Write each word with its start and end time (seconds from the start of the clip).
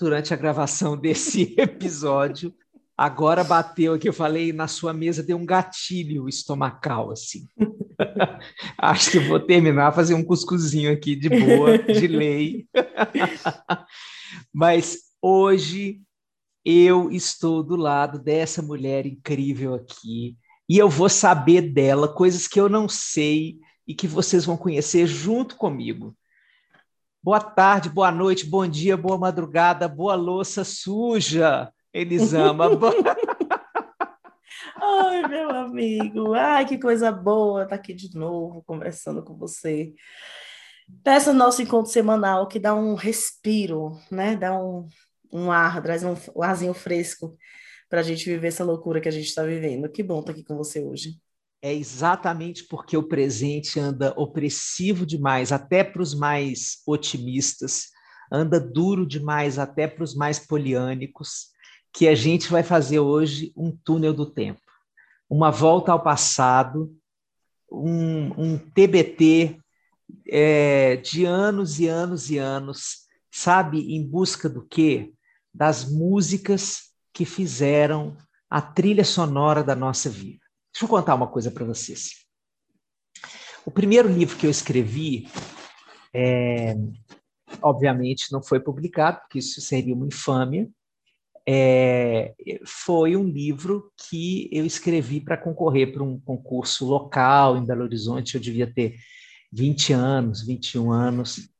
durante 0.00 0.32
a 0.32 0.36
gravação 0.36 0.96
desse 0.96 1.54
episódio. 1.60 2.54
Agora 2.96 3.44
bateu 3.44 3.94
aqui, 3.94 4.08
eu 4.08 4.12
falei, 4.12 4.52
na 4.52 4.66
sua 4.66 4.92
mesa 4.92 5.22
deu 5.22 5.36
um 5.36 5.46
gatilho 5.46 6.28
estomacal, 6.28 7.10
assim. 7.10 7.46
Acho 8.76 9.12
que 9.12 9.18
vou 9.18 9.40
terminar, 9.40 9.92
fazer 9.92 10.14
um 10.14 10.24
cuscuzinho 10.24 10.92
aqui 10.92 11.14
de 11.14 11.28
boa, 11.28 11.78
de 11.78 12.06
lei. 12.06 12.66
Mas 14.52 14.98
hoje 15.20 16.00
eu 16.64 17.10
estou 17.10 17.62
do 17.62 17.76
lado 17.76 18.18
dessa 18.18 18.60
mulher 18.60 19.06
incrível 19.06 19.74
aqui 19.74 20.36
e 20.68 20.76
eu 20.76 20.88
vou 20.88 21.08
saber 21.08 21.62
dela 21.62 22.06
coisas 22.06 22.46
que 22.46 22.60
eu 22.60 22.68
não 22.68 22.88
sei 22.88 23.58
e 23.86 23.94
que 23.94 24.06
vocês 24.06 24.44
vão 24.44 24.56
conhecer 24.56 25.06
junto 25.06 25.56
comigo. 25.56 26.14
Boa 27.22 27.38
tarde, 27.38 27.90
boa 27.90 28.10
noite, 28.10 28.46
bom 28.46 28.66
dia, 28.66 28.96
boa 28.96 29.18
madrugada, 29.18 29.86
boa 29.86 30.14
louça 30.14 30.64
suja, 30.64 31.70
Elisama. 31.92 32.64
Ai, 34.80 35.28
meu 35.28 35.50
amigo, 35.50 36.32
ai, 36.32 36.64
que 36.64 36.78
coisa 36.78 37.12
boa 37.12 37.64
estar 37.64 37.76
aqui 37.76 37.92
de 37.92 38.16
novo 38.16 38.62
conversando 38.62 39.22
com 39.22 39.36
você. 39.36 39.92
Peça 41.04 41.34
nosso 41.34 41.60
encontro 41.60 41.92
semanal 41.92 42.48
que 42.48 42.58
dá 42.58 42.74
um 42.74 42.94
respiro, 42.94 44.00
né? 44.10 44.34
Dá 44.34 44.58
um, 44.58 44.88
um 45.30 45.52
ar, 45.52 45.82
traz 45.82 46.02
um, 46.02 46.14
um 46.34 46.42
arzinho 46.42 46.72
fresco 46.72 47.36
para 47.90 48.00
a 48.00 48.02
gente 48.02 48.24
viver 48.24 48.48
essa 48.48 48.64
loucura 48.64 48.98
que 48.98 49.08
a 49.08 49.12
gente 49.12 49.26
está 49.26 49.42
vivendo. 49.42 49.90
Que 49.90 50.02
bom 50.02 50.20
estar 50.20 50.32
aqui 50.32 50.42
com 50.42 50.56
você 50.56 50.82
hoje 50.82 51.20
é 51.62 51.74
exatamente 51.74 52.64
porque 52.64 52.96
o 52.96 53.02
presente 53.02 53.78
anda 53.78 54.14
opressivo 54.16 55.04
demais, 55.04 55.52
até 55.52 55.84
para 55.84 56.00
os 56.00 56.14
mais 56.14 56.78
otimistas, 56.86 57.88
anda 58.32 58.58
duro 58.58 59.06
demais 59.06 59.58
até 59.58 59.86
para 59.86 60.04
os 60.04 60.14
mais 60.14 60.38
poliânicos, 60.38 61.48
que 61.92 62.08
a 62.08 62.14
gente 62.14 62.50
vai 62.50 62.62
fazer 62.62 63.00
hoje 63.00 63.52
um 63.56 63.70
túnel 63.70 64.14
do 64.14 64.24
tempo, 64.24 64.60
uma 65.28 65.50
volta 65.50 65.92
ao 65.92 66.02
passado, 66.02 66.96
um, 67.70 68.52
um 68.52 68.58
TBT 68.58 69.58
é, 70.28 70.96
de 70.96 71.24
anos 71.24 71.78
e 71.78 71.86
anos 71.86 72.30
e 72.30 72.38
anos, 72.38 73.06
sabe, 73.30 73.94
em 73.94 74.04
busca 74.06 74.48
do 74.48 74.64
quê? 74.66 75.12
Das 75.52 75.84
músicas 75.84 76.90
que 77.12 77.24
fizeram 77.24 78.16
a 78.48 78.60
trilha 78.62 79.04
sonora 79.04 79.62
da 79.62 79.76
nossa 79.76 80.08
vida. 80.08 80.49
Deixa 80.72 80.84
eu 80.84 80.88
contar 80.88 81.14
uma 81.14 81.26
coisa 81.26 81.50
para 81.50 81.64
vocês. 81.64 82.24
O 83.64 83.70
primeiro 83.70 84.08
livro 84.08 84.36
que 84.36 84.46
eu 84.46 84.50
escrevi, 84.50 85.28
é, 86.14 86.74
obviamente, 87.60 88.32
não 88.32 88.42
foi 88.42 88.60
publicado, 88.60 89.20
porque 89.20 89.38
isso 89.38 89.60
seria 89.60 89.94
uma 89.94 90.06
infâmia. 90.06 90.68
É, 91.46 92.34
foi 92.64 93.16
um 93.16 93.24
livro 93.24 93.92
que 94.08 94.48
eu 94.52 94.64
escrevi 94.64 95.20
para 95.20 95.36
concorrer 95.36 95.92
para 95.92 96.02
um 96.02 96.18
concurso 96.20 96.86
local 96.86 97.56
em 97.56 97.66
Belo 97.66 97.82
Horizonte. 97.82 98.34
Eu 98.34 98.40
devia 98.40 98.72
ter 98.72 98.96
20 99.52 99.92
anos, 99.92 100.46
21 100.46 100.92
anos. 100.92 101.50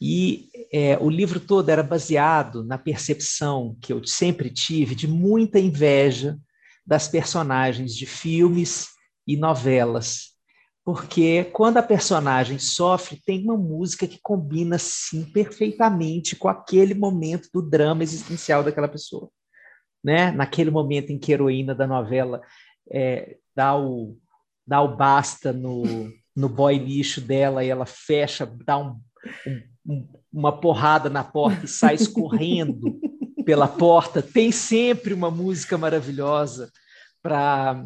E 0.00 0.48
é, 0.72 0.98
o 0.98 1.08
livro 1.08 1.40
todo 1.40 1.68
era 1.68 1.82
baseado 1.82 2.64
na 2.64 2.76
percepção 2.76 3.76
que 3.80 3.92
eu 3.92 4.04
sempre 4.06 4.50
tive 4.50 4.94
de 4.94 5.06
muita 5.06 5.58
inveja 5.58 6.38
das 6.86 7.08
personagens 7.08 7.94
de 7.94 8.06
filmes 8.06 8.88
e 9.26 9.36
novelas. 9.36 10.36
Porque 10.84 11.44
quando 11.52 11.78
a 11.78 11.82
personagem 11.82 12.60
sofre, 12.60 13.20
tem 13.26 13.42
uma 13.42 13.56
música 13.56 14.06
que 14.06 14.20
combina, 14.22 14.78
sim, 14.78 15.24
perfeitamente 15.24 16.36
com 16.36 16.48
aquele 16.48 16.94
momento 16.94 17.48
do 17.52 17.60
drama 17.60 18.04
existencial 18.04 18.62
daquela 18.62 18.86
pessoa. 18.86 19.28
Né? 20.04 20.30
Naquele 20.30 20.70
momento 20.70 21.10
em 21.10 21.18
que 21.18 21.32
a 21.32 21.34
heroína 21.34 21.74
da 21.74 21.88
novela 21.88 22.40
é, 22.88 23.36
dá, 23.54 23.76
o, 23.76 24.16
dá 24.64 24.80
o 24.80 24.96
basta 24.96 25.52
no, 25.52 25.82
no 26.36 26.48
boy 26.48 26.78
lixo 26.78 27.20
dela 27.20 27.64
e 27.64 27.68
ela 27.68 27.86
fecha, 27.86 28.46
dá 28.64 28.78
um, 28.78 29.00
um, 29.84 30.08
uma 30.32 30.60
porrada 30.60 31.10
na 31.10 31.24
porta 31.24 31.64
e 31.64 31.68
sai 31.68 31.96
escorrendo 31.96 33.00
pela 33.46 33.68
porta, 33.68 34.20
tem 34.20 34.50
sempre 34.50 35.14
uma 35.14 35.30
música 35.30 35.78
maravilhosa 35.78 36.70
para. 37.22 37.80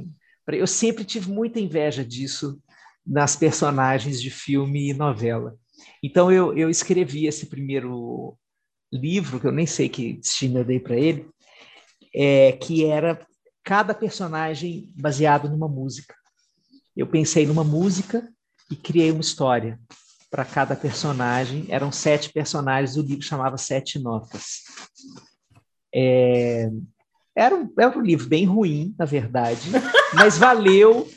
Eu 0.48 0.66
sempre 0.66 1.04
tive 1.04 1.30
muita 1.30 1.60
inveja 1.60 2.02
disso 2.02 2.58
nas 3.06 3.36
personagens 3.36 4.20
de 4.20 4.30
filme 4.30 4.88
e 4.88 4.94
novela. 4.94 5.54
Então 6.02 6.32
eu, 6.32 6.56
eu 6.56 6.70
escrevi 6.70 7.26
esse 7.26 7.46
primeiro 7.46 8.36
livro, 8.90 9.38
que 9.38 9.46
eu 9.46 9.52
nem 9.52 9.66
sei 9.66 9.88
que 9.88 10.14
destino 10.14 10.60
eu 10.60 10.64
dei 10.64 10.80
para 10.80 10.96
ele, 10.96 11.28
é, 12.14 12.52
que 12.52 12.86
era 12.86 13.24
cada 13.62 13.94
personagem 13.94 14.90
baseado 14.96 15.48
numa 15.48 15.68
música. 15.68 16.14
Eu 16.96 17.06
pensei 17.06 17.46
numa 17.46 17.62
música 17.62 18.26
e 18.70 18.74
criei 18.74 19.12
uma 19.12 19.20
história 19.20 19.78
para 20.30 20.44
cada 20.44 20.74
personagem. 20.74 21.66
Eram 21.68 21.92
sete 21.92 22.32
personagens, 22.32 22.96
o 22.96 23.02
livro 23.02 23.22
chamava 23.22 23.58
Sete 23.58 23.98
Notas. 23.98 24.62
É, 25.94 26.70
era 27.34 27.54
um, 27.54 27.72
era 27.78 27.98
um 27.98 28.02
livro 28.02 28.28
bem 28.28 28.44
ruim, 28.44 28.94
na 28.98 29.04
verdade, 29.04 29.70
mas 30.14 30.38
valeu. 30.38 31.08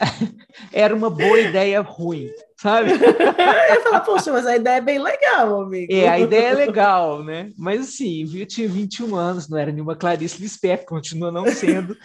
era 0.72 0.94
uma 0.94 1.08
boa 1.08 1.38
ideia 1.38 1.80
ruim, 1.80 2.30
sabe? 2.60 2.90
Eu 2.98 3.74
ia 3.74 3.80
falar, 3.82 4.00
poxa, 4.00 4.32
mas 4.32 4.44
a 4.44 4.56
ideia 4.56 4.76
é 4.76 4.80
bem 4.80 4.98
legal, 4.98 5.62
amigo. 5.62 5.92
É, 5.92 6.08
a 6.08 6.18
ideia 6.18 6.48
é 6.48 6.54
legal, 6.54 7.22
né? 7.22 7.52
Mas 7.56 7.82
assim, 7.82 8.28
eu 8.36 8.44
tinha 8.44 8.68
21 8.68 9.14
anos, 9.14 9.48
não 9.48 9.56
era 9.56 9.70
nenhuma 9.70 9.94
Clarice 9.94 10.40
Lispector, 10.40 10.86
continua 10.86 11.30
não 11.30 11.46
sendo. 11.46 11.96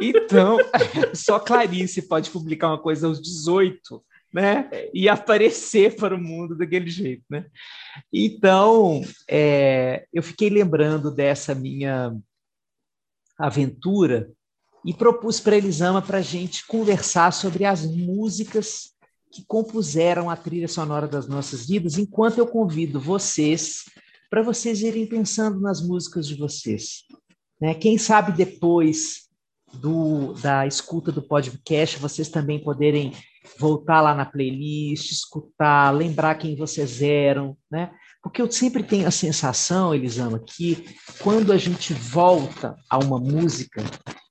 Então, 0.00 0.58
só 1.14 1.40
Clarice 1.40 2.02
pode 2.02 2.30
publicar 2.30 2.68
uma 2.68 2.78
coisa 2.78 3.08
aos 3.08 3.20
18 3.20 4.00
né? 4.36 4.68
E 4.92 5.08
aparecer 5.08 5.96
para 5.96 6.14
o 6.14 6.22
mundo 6.22 6.54
daquele 6.54 6.90
jeito, 6.90 7.24
né? 7.30 7.46
Então, 8.12 9.00
é, 9.26 10.06
eu 10.12 10.22
fiquei 10.22 10.50
lembrando 10.50 11.10
dessa 11.10 11.54
minha 11.54 12.14
aventura 13.38 14.30
e 14.84 14.92
propus 14.92 15.40
para 15.40 15.56
Elisama 15.56 16.02
para 16.02 16.18
a 16.18 16.22
gente 16.22 16.66
conversar 16.66 17.32
sobre 17.32 17.64
as 17.64 17.86
músicas 17.86 18.90
que 19.32 19.42
compuseram 19.46 20.28
a 20.28 20.36
trilha 20.36 20.68
sonora 20.68 21.08
das 21.08 21.26
nossas 21.26 21.66
vidas, 21.66 21.96
enquanto 21.96 22.36
eu 22.36 22.46
convido 22.46 23.00
vocês 23.00 23.84
para 24.28 24.42
vocês 24.42 24.82
irem 24.82 25.06
pensando 25.06 25.60
nas 25.60 25.80
músicas 25.80 26.28
de 26.28 26.34
vocês. 26.34 27.04
Né? 27.58 27.72
Quem 27.72 27.96
sabe 27.96 28.32
depois 28.32 29.30
do, 29.72 30.34
da 30.34 30.66
escuta 30.66 31.10
do 31.10 31.22
podcast, 31.22 31.98
vocês 31.98 32.28
também 32.28 32.62
poderem 32.62 33.12
voltar 33.58 34.00
lá 34.00 34.14
na 34.14 34.26
playlist, 34.26 35.10
escutar, 35.10 35.90
lembrar 35.94 36.34
quem 36.36 36.56
vocês 36.56 37.02
eram, 37.02 37.56
né? 37.70 37.90
Porque 38.22 38.42
eu 38.42 38.50
sempre 38.50 38.82
tenho 38.82 39.06
a 39.06 39.10
sensação, 39.10 39.94
Elisama, 39.94 40.38
que 40.38 40.84
quando 41.20 41.52
a 41.52 41.56
gente 41.56 41.94
volta 41.94 42.76
a 42.90 42.98
uma 42.98 43.18
música 43.20 43.82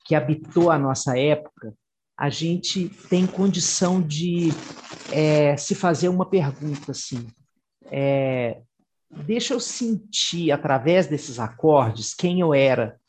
que 0.05 0.15
habitou 0.15 0.69
a 0.69 0.77
nossa 0.77 1.17
época, 1.17 1.73
a 2.17 2.29
gente 2.29 2.89
tem 3.09 3.25
condição 3.25 4.01
de 4.01 4.49
é, 5.11 5.55
se 5.57 5.75
fazer 5.75 6.09
uma 6.09 6.29
pergunta 6.29 6.91
assim. 6.91 7.27
É, 7.85 8.61
deixa 9.09 9.53
eu 9.53 9.59
sentir, 9.59 10.51
através 10.51 11.07
desses 11.07 11.39
acordes, 11.39 12.13
quem 12.13 12.39
eu 12.39 12.53
era. 12.53 12.99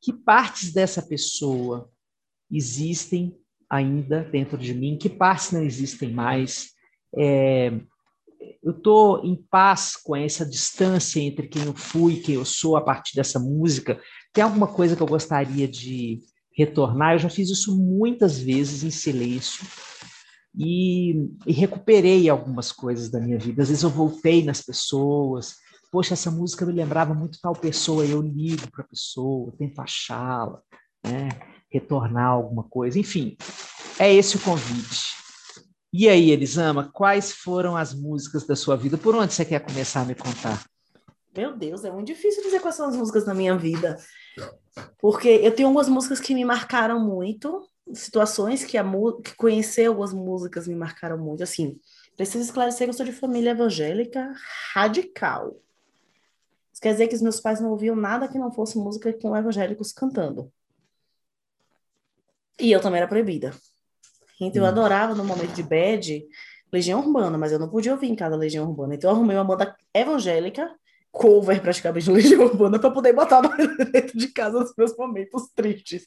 Que 0.00 0.12
partes 0.12 0.72
dessa 0.72 1.02
pessoa 1.02 1.90
existem 2.50 3.36
ainda 3.68 4.22
dentro 4.24 4.56
de 4.56 4.74
mim, 4.74 4.98
que 4.98 5.08
partes 5.08 5.52
não 5.52 5.62
existem 5.62 6.12
mais. 6.12 6.70
É, 7.16 7.72
eu 8.62 8.72
estou 8.72 9.24
em 9.24 9.36
paz 9.50 9.96
com 9.96 10.14
essa 10.14 10.44
distância 10.44 11.20
entre 11.20 11.48
quem 11.48 11.64
eu 11.64 11.74
fui 11.74 12.14
e 12.14 12.20
quem 12.20 12.34
eu 12.36 12.44
sou 12.44 12.76
a 12.76 12.80
partir 12.80 13.16
dessa 13.16 13.38
música. 13.38 14.00
Tem 14.32 14.44
alguma 14.44 14.66
coisa 14.66 14.96
que 14.96 15.02
eu 15.02 15.06
gostaria 15.06 15.66
de 15.66 16.20
retornar? 16.56 17.14
Eu 17.14 17.18
já 17.20 17.28
fiz 17.28 17.50
isso 17.50 17.76
muitas 17.76 18.38
vezes 18.38 18.82
em 18.82 18.90
silêncio 18.90 19.66
e, 20.56 21.28
e 21.46 21.52
recuperei 21.52 22.28
algumas 22.28 22.72
coisas 22.72 23.10
da 23.10 23.20
minha 23.20 23.38
vida. 23.38 23.62
Às 23.62 23.68
vezes 23.68 23.82
eu 23.82 23.90
voltei 23.90 24.44
nas 24.44 24.62
pessoas, 24.62 25.56
poxa, 25.90 26.14
essa 26.14 26.30
música 26.30 26.64
me 26.64 26.72
lembrava 26.72 27.14
muito 27.14 27.38
tal 27.40 27.54
pessoa, 27.54 28.04
eu 28.04 28.20
ligo 28.20 28.70
para 28.70 28.84
a 28.84 28.88
pessoa, 28.88 29.54
tento 29.58 29.80
achá-la, 29.80 30.60
né? 31.04 31.28
Retornar 31.76 32.28
alguma 32.28 32.64
coisa, 32.64 32.98
enfim, 32.98 33.36
é 33.98 34.12
esse 34.12 34.36
o 34.36 34.40
convite. 34.40 35.14
E 35.92 36.08
aí, 36.08 36.30
Elisama, 36.30 36.90
quais 36.92 37.32
foram 37.32 37.76
as 37.76 37.94
músicas 37.94 38.46
da 38.46 38.56
sua 38.56 38.76
vida? 38.76 38.98
Por 38.98 39.14
onde 39.14 39.32
você 39.32 39.44
quer 39.44 39.60
começar 39.60 40.02
a 40.02 40.04
me 40.04 40.14
contar? 40.14 40.64
Meu 41.34 41.56
Deus, 41.56 41.84
é 41.84 41.90
muito 41.90 42.06
difícil 42.08 42.42
dizer 42.42 42.60
quais 42.60 42.74
são 42.74 42.88
as 42.88 42.96
músicas 42.96 43.24
da 43.24 43.34
minha 43.34 43.56
vida. 43.56 43.96
Porque 44.98 45.28
eu 45.28 45.54
tenho 45.54 45.68
algumas 45.68 45.88
músicas 45.88 46.20
que 46.20 46.34
me 46.34 46.44
marcaram 46.44 46.98
muito, 47.00 47.66
situações 47.92 48.64
que, 48.64 48.76
a, 48.76 48.84
que 49.22 49.34
conhecer 49.36 49.86
algumas 49.86 50.12
músicas 50.12 50.66
me 50.66 50.74
marcaram 50.74 51.18
muito. 51.18 51.42
Assim, 51.42 51.78
preciso 52.16 52.44
esclarecer 52.44 52.86
que 52.86 52.90
eu 52.90 52.94
sou 52.94 53.06
de 53.06 53.12
família 53.12 53.50
evangélica 53.50 54.32
radical. 54.74 55.56
Isso 56.72 56.82
quer 56.82 56.92
dizer 56.92 57.08
que 57.08 57.14
os 57.14 57.22
meus 57.22 57.40
pais 57.40 57.60
não 57.60 57.70
ouviam 57.70 57.96
nada 57.96 58.28
que 58.28 58.38
não 58.38 58.52
fosse 58.52 58.76
música 58.76 59.12
com 59.14 59.36
evangélicos 59.36 59.92
cantando. 59.92 60.52
E 62.58 62.72
eu 62.72 62.80
também 62.80 62.98
era 62.98 63.08
proibida. 63.08 63.52
Então 64.40 64.62
eu 64.62 64.66
hum. 64.66 64.70
adorava 64.70 65.14
no 65.14 65.24
momento 65.24 65.52
de 65.52 65.62
bad 65.62 66.24
Legião 66.72 67.00
Urbana, 67.00 67.38
mas 67.38 67.52
eu 67.52 67.58
não 67.58 67.68
podia 67.68 67.92
ouvir 67.92 68.08
em 68.08 68.14
casa 68.14 68.36
Legião 68.36 68.68
Urbana. 68.68 68.94
Então 68.94 69.10
eu 69.10 69.16
arrumei 69.16 69.36
uma 69.36 69.44
banda 69.44 69.74
evangélica, 69.94 70.70
cover 71.10 71.60
praticamente 71.62 72.04
de 72.04 72.12
Legião 72.12 72.42
Urbana, 72.42 72.78
para 72.78 72.90
poder 72.90 73.12
botar 73.12 73.40
dentro 73.92 74.18
de 74.18 74.28
casa 74.28 74.60
nos 74.60 74.74
meus 74.76 74.96
momentos 74.96 75.48
tristes. 75.54 76.06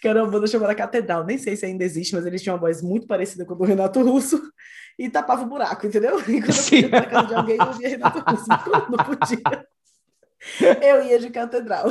Que 0.00 0.08
era 0.08 0.22
uma 0.22 0.30
banda 0.30 0.46
chamada 0.46 0.74
Catedral. 0.74 1.24
Nem 1.24 1.38
sei 1.38 1.56
se 1.56 1.66
ainda 1.66 1.84
existe, 1.84 2.14
mas 2.14 2.24
eles 2.24 2.42
tinham 2.42 2.54
uma 2.54 2.60
voz 2.60 2.80
muito 2.80 3.06
parecida 3.06 3.44
com 3.44 3.54
a 3.54 3.56
do 3.56 3.64
Renato 3.64 4.02
Russo 4.02 4.40
e 4.98 5.10
tapava 5.10 5.42
o 5.42 5.46
buraco, 5.46 5.86
entendeu? 5.86 6.18
E 6.28 6.40
quando 6.40 6.56
eu 6.56 6.64
podia 6.64 6.88
na 6.88 7.06
casa 7.06 7.28
de 7.28 7.34
alguém, 7.34 7.56
eu 7.56 7.66
ouvia 7.66 7.88
Renato 7.88 8.18
Russo. 8.18 8.46
Não 8.90 9.04
podia. 9.04 9.66
Eu 10.80 11.02
ia 11.04 11.18
de 11.18 11.30
catedral. 11.30 11.86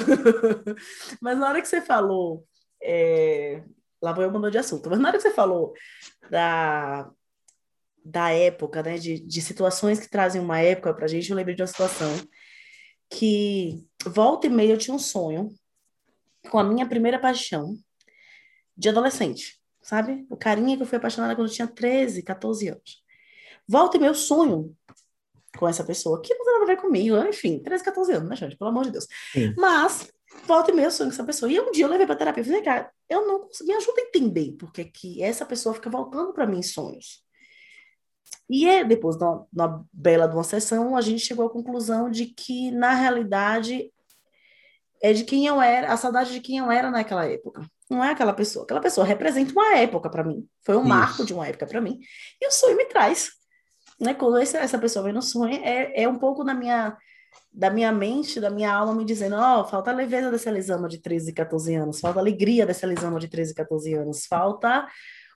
Mas 1.22 1.38
na 1.38 1.50
hora 1.50 1.62
que 1.62 1.68
você 1.68 1.82
falou 1.82 2.46
é, 2.82 3.62
lá 4.06 4.14
vou 4.14 4.24
eu 4.24 4.32
mudou 4.32 4.52
de 4.52 4.58
assunto. 4.58 4.90
Mas 4.90 5.00
na 5.00 5.10
hora 5.10 5.18
que 5.18 5.24
você 5.24 5.32
falou 5.32 5.74
da, 6.30 7.10
da 8.04 8.30
época, 8.30 8.84
né, 8.84 8.98
de, 8.98 9.20
de 9.20 9.42
situações 9.42 10.00
que 10.00 10.10
trazem 10.10 10.40
uma 10.40 10.60
época 10.60 10.94
para 10.94 11.06
a 11.06 11.08
gente, 11.08 11.30
eu 11.30 11.36
lembrei 11.36 11.56
de 11.56 11.64
uma 11.64 11.68
situação 11.68 12.10
que 13.10 13.84
volta 14.06 14.48
e 14.48 14.50
meia 14.50 14.74
eu 14.74 14.78
tinha 14.78 14.96
um 14.96 15.00
sonho 15.00 15.52
com 16.50 16.60
a 16.60 16.64
minha 16.64 16.88
primeira 16.88 17.20
paixão 17.20 17.76
de 18.78 18.90
adolescente, 18.90 19.60
sabe? 19.82 20.26
O 20.30 20.38
carinha 20.38 20.78
que 20.78 20.84
eu 20.84 20.88
fui 20.88 20.98
apaixonada 20.98 21.36
quando 21.36 21.48
eu 21.48 21.54
tinha 21.54 21.68
13, 21.68 22.22
14 22.22 22.68
anos. 22.68 23.04
Volta 23.68 23.98
e 23.98 24.00
meia 24.00 24.12
eu 24.12 24.16
sonho 24.16 24.76
com 25.58 25.68
essa 25.68 25.84
pessoa, 25.84 26.22
que 26.22 26.34
não 26.36 26.44
tem 26.44 26.54
nada 26.54 26.66
a 26.66 26.76
ver 26.76 26.82
comigo, 26.82 27.18
enfim, 27.24 27.58
13, 27.60 27.84
14 27.84 28.12
anos, 28.12 28.30
né, 28.30 28.36
gente? 28.36 28.58
Pelo 28.58 28.70
amor 28.70 28.84
de 28.84 28.92
Deus. 28.92 29.08
Sim. 29.32 29.56
Mas 29.58 30.12
volta 30.46 30.72
e 30.72 30.74
meia 30.74 30.88
eu 30.88 30.92
sonho 30.92 31.10
com 31.10 31.14
essa 31.14 31.24
pessoa. 31.24 31.52
E 31.52 31.60
um 31.60 31.72
dia 31.72 31.86
eu 31.86 31.90
levei 31.90 32.06
para 32.06 32.16
terapia 32.16 32.42
e 32.42 32.46
falei, 32.46 32.62
cara, 32.62 32.92
eu 33.10 33.26
não 33.28 33.42
consegui, 33.42 33.72
me 33.72 33.78
ajuda 33.78 34.02
a 34.02 34.06
entender 34.06 34.56
porque 34.60 34.86
que 34.86 35.24
essa 35.24 35.46
pessoa 35.46 35.76
fica 35.76 35.90
voltando 35.90 36.34
para 36.34 36.46
mim 36.46 36.60
em 36.60 36.64
sonhos. 36.64 37.24
E 38.50 38.68
é, 38.68 38.84
depois, 38.84 39.18
na, 39.18 39.84
bela 39.92 40.28
de 40.28 40.36
uma 40.36 40.44
sessão, 40.44 40.96
a 40.96 41.02
gente 41.02 41.26
chegou 41.26 41.48
à 41.48 41.50
conclusão 41.50 42.10
de 42.10 42.28
que, 42.28 42.70
na 42.72 42.94
realidade, 42.94 43.92
é 45.02 45.14
de 45.14 45.24
quem 45.24 45.48
eu 45.48 45.62
era, 45.62 45.92
a 45.92 45.98
saudade 45.98 46.32
de 46.32 46.40
quem 46.40 46.58
eu 46.58 46.72
era 46.72 46.92
naquela 46.92 47.26
época. 47.26 47.66
Não 47.90 48.04
é 48.04 48.12
aquela 48.12 48.34
pessoa. 48.34 48.64
Aquela 48.64 48.82
pessoa 48.82 49.06
representa 49.06 49.52
uma 49.52 49.76
época 49.76 50.10
para 50.10 50.24
mim. 50.24 50.48
Foi 50.64 50.76
um 50.76 50.82
Isso. 50.82 50.90
marco 50.90 51.26
de 51.26 51.34
uma 51.34 51.48
época 51.48 51.66
para 51.66 51.82
mim. 51.82 52.00
E 52.42 52.48
o 52.48 52.52
sonho 52.52 52.78
me 52.78 52.86
traz. 52.86 53.32
Né? 54.00 54.14
Quando 54.14 54.38
essa 54.38 54.78
pessoa 54.78 55.04
vem 55.04 55.14
no 55.14 55.22
sonho, 55.22 55.54
é, 55.64 56.04
é 56.04 56.08
um 56.08 56.18
pouco 56.18 56.44
na 56.44 56.54
minha 56.54 56.98
da 57.54 57.70
minha 57.70 57.92
mente, 57.92 58.40
da 58.40 58.50
minha 58.50 58.74
alma 58.74 58.94
me 58.94 59.06
dizendo, 59.06 59.36
ó, 59.36 59.62
oh, 59.62 59.66
falta 59.66 59.92
a 59.92 59.94
leveza 59.94 60.30
dessa 60.30 60.50
Elisama 60.50 60.88
de 60.88 60.98
13, 61.00 61.34
14 61.34 61.76
anos, 61.76 62.00
falta 62.00 62.20
a 62.20 62.22
alegria 62.22 62.66
dessa 62.66 62.86
Elisama 62.86 63.20
de 63.20 63.28
13, 63.28 63.54
14 63.54 63.94
anos, 63.94 64.26
falta 64.26 64.88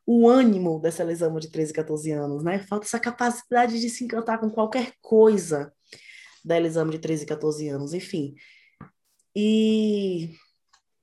o 0.06 0.28
ânimo 0.28 0.80
dessa 0.80 1.04
Elisama 1.04 1.40
de 1.40 1.50
13, 1.50 1.72
14 1.74 2.12
anos, 2.12 2.44
né? 2.44 2.60
Falta 2.60 2.86
essa 2.86 3.00
capacidade 3.00 3.80
de 3.80 3.90
se 3.90 4.04
encantar 4.04 4.40
com 4.40 4.50
qualquer 4.50 4.94
coisa 5.01 5.72
da 6.44 6.57
Elisama 6.57 6.92
de 6.92 7.00
13, 7.00 7.25
14 7.25 7.69
anos, 7.69 7.94
enfim. 7.94 8.34
E 9.36 10.30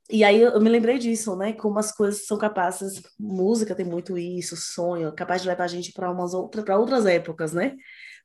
e 0.09 0.23
aí 0.23 0.41
eu 0.41 0.61
me 0.61 0.71
lembrei 0.71 0.99
disso, 0.99 1.35
né? 1.37 1.53
Como 1.53 1.79
as 1.79 1.91
coisas 1.91 2.27
são 2.27 2.39
capazes, 2.39 3.03
música 3.19 3.75
tem 3.75 3.85
muito 3.85 4.17
isso, 4.17 4.57
sonho, 4.57 5.13
capaz 5.13 5.43
de 5.43 5.49
levar 5.49 5.65
a 5.65 5.69
gente 5.69 5.93
para 5.93 6.11
umas 6.11 6.33
outras, 6.33 6.65
para 6.65 6.79
outras 6.79 7.07
épocas, 7.07 7.53
né? 7.53 7.75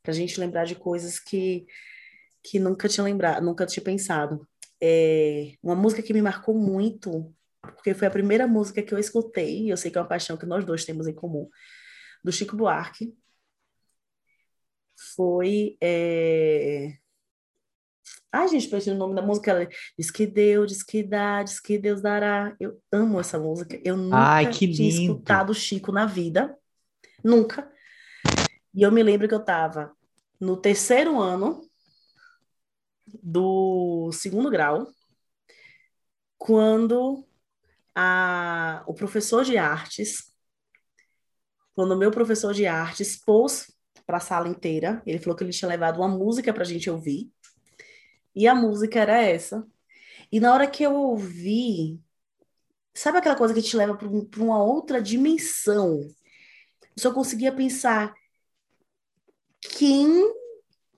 Para 0.03 0.11
a 0.11 0.15
gente 0.15 0.39
lembrar 0.39 0.65
de 0.65 0.75
coisas 0.75 1.19
que 1.19 1.65
que 2.43 2.59
nunca 2.59 2.87
tinha 2.87 3.03
lembrado, 3.03 3.43
nunca 3.43 3.65
tinha 3.65 3.83
pensado. 3.83 4.47
É 4.81 5.53
uma 5.61 5.75
música 5.75 6.01
que 6.01 6.13
me 6.13 6.21
marcou 6.21 6.55
muito, 6.55 7.33
porque 7.61 7.93
foi 7.93 8.07
a 8.07 8.11
primeira 8.11 8.47
música 8.47 8.81
que 8.81 8.93
eu 8.93 8.97
escutei, 8.97 9.65
e 9.65 9.69
eu 9.69 9.77
sei 9.77 9.91
que 9.91 9.97
é 9.97 10.01
uma 10.01 10.07
paixão 10.07 10.37
que 10.37 10.45
nós 10.45 10.65
dois 10.65 10.83
temos 10.83 11.07
em 11.07 11.13
comum, 11.13 11.49
do 12.23 12.31
Chico 12.31 12.55
Buarque. 12.55 13.13
Foi. 15.15 15.77
É... 15.81 16.93
Ai, 18.31 18.47
gente, 18.47 18.69
perdi 18.69 18.91
o 18.91 18.95
nome 18.95 19.15
da 19.15 19.21
música. 19.21 19.51
Ela 19.51 19.67
diz 19.97 20.09
que 20.09 20.25
Deus, 20.25 20.71
diz 20.71 20.83
que 20.83 21.03
dá, 21.03 21.43
diz 21.43 21.59
que 21.59 21.77
Deus 21.77 22.01
dará. 22.01 22.55
Eu 22.59 22.81
amo 22.91 23.19
essa 23.19 23.37
música. 23.37 23.79
Eu 23.83 23.97
nunca 23.97 24.17
Ai, 24.17 24.49
tinha 24.49 24.71
lindo. 24.71 24.83
escutado 24.83 25.53
Chico 25.53 25.91
na 25.91 26.05
vida. 26.05 26.57
Nunca. 27.23 27.69
E 28.73 28.83
eu 28.83 28.91
me 28.91 29.03
lembro 29.03 29.27
que 29.27 29.33
eu 29.33 29.39
estava 29.39 29.91
no 30.39 30.55
terceiro 30.55 31.19
ano 31.19 31.61
do 33.21 34.11
segundo 34.11 34.49
grau, 34.49 34.87
quando 36.37 37.25
a, 37.95 38.83
o 38.87 38.93
professor 38.93 39.43
de 39.43 39.57
artes, 39.57 40.31
quando 41.73 41.91
o 41.91 41.97
meu 41.97 42.11
professor 42.11 42.53
de 42.53 42.65
artes 42.65 43.15
pôs 43.15 43.71
para 44.05 44.17
a 44.17 44.21
sala 44.21 44.47
inteira, 44.47 45.01
ele 45.05 45.19
falou 45.19 45.35
que 45.35 45.43
ele 45.43 45.51
tinha 45.51 45.69
levado 45.69 45.97
uma 45.97 46.07
música 46.07 46.53
para 46.53 46.63
a 46.63 46.65
gente 46.65 46.89
ouvir, 46.89 47.31
e 48.35 48.47
a 48.47 48.55
música 48.55 48.99
era 48.99 49.21
essa. 49.21 49.65
E 50.31 50.39
na 50.39 50.53
hora 50.53 50.67
que 50.67 50.83
eu 50.83 50.93
ouvi, 50.93 51.99
sabe 52.93 53.17
aquela 53.17 53.35
coisa 53.35 53.53
que 53.53 53.61
te 53.61 53.75
leva 53.75 53.95
para 53.95 54.07
um, 54.07 54.27
uma 54.37 54.63
outra 54.63 55.01
dimensão? 55.01 55.99
Eu 56.01 56.97
só 56.97 57.13
conseguia 57.13 57.51
pensar 57.51 58.13
quem 59.59 60.09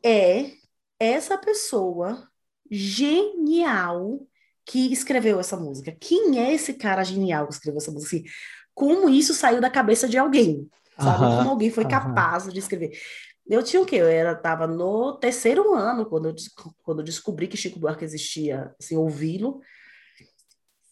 é 0.03 0.62
essa 1.03 1.37
pessoa 1.37 2.27
genial 2.69 4.25
que 4.65 4.91
escreveu 4.91 5.39
essa 5.39 5.57
música. 5.57 5.95
Quem 5.99 6.39
é 6.39 6.53
esse 6.53 6.73
cara 6.73 7.03
genial 7.03 7.47
que 7.47 7.53
escreveu 7.53 7.77
essa 7.77 7.91
música? 7.91 8.15
Assim, 8.15 8.25
como 8.73 9.09
isso 9.09 9.33
saiu 9.33 9.61
da 9.61 9.69
cabeça 9.69 10.07
de 10.07 10.17
alguém? 10.17 10.69
Sabe? 10.97 11.17
Como 11.17 11.49
alguém 11.49 11.69
foi 11.71 11.85
capaz 11.85 12.51
de 12.51 12.59
escrever. 12.59 12.97
Eu 13.45 13.61
tinha 13.61 13.81
o 13.81 13.85
quê? 13.85 13.97
Eu 13.97 14.07
era, 14.07 14.33
tava 14.35 14.65
no 14.65 15.17
terceiro 15.17 15.73
ano 15.73 16.05
quando 16.05 16.29
eu, 16.29 16.35
quando 16.81 16.99
eu 16.99 17.05
descobri 17.05 17.47
que 17.47 17.57
Chico 17.57 17.79
Buarque 17.79 18.05
existia, 18.05 18.73
assim, 18.79 18.95
ouvi-lo. 18.95 19.59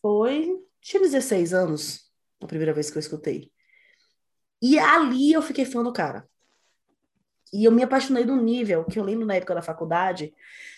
Foi, 0.02 0.60
tinha 0.82 1.02
16 1.02 1.54
anos, 1.54 2.12
a 2.42 2.48
primeira 2.48 2.74
vez 2.74 2.90
que 2.90 2.98
eu 2.98 3.00
escutei. 3.00 3.52
E 4.62 4.78
ali 4.78 5.32
eu 5.32 5.42
fiquei 5.42 5.66
fã 5.66 5.82
do 5.82 5.94
cara. 5.94 6.28
E 7.54 7.66
eu 7.66 7.72
me 7.72 7.84
apaixonei 7.84 8.24
do 8.24 8.36
nível 8.36 8.86
que 8.86 9.00
eu 9.00 9.04
lembro 9.04 9.26
na 9.26 9.36
época 9.36 9.56
da 9.56 9.62
faculdade, 9.62 10.34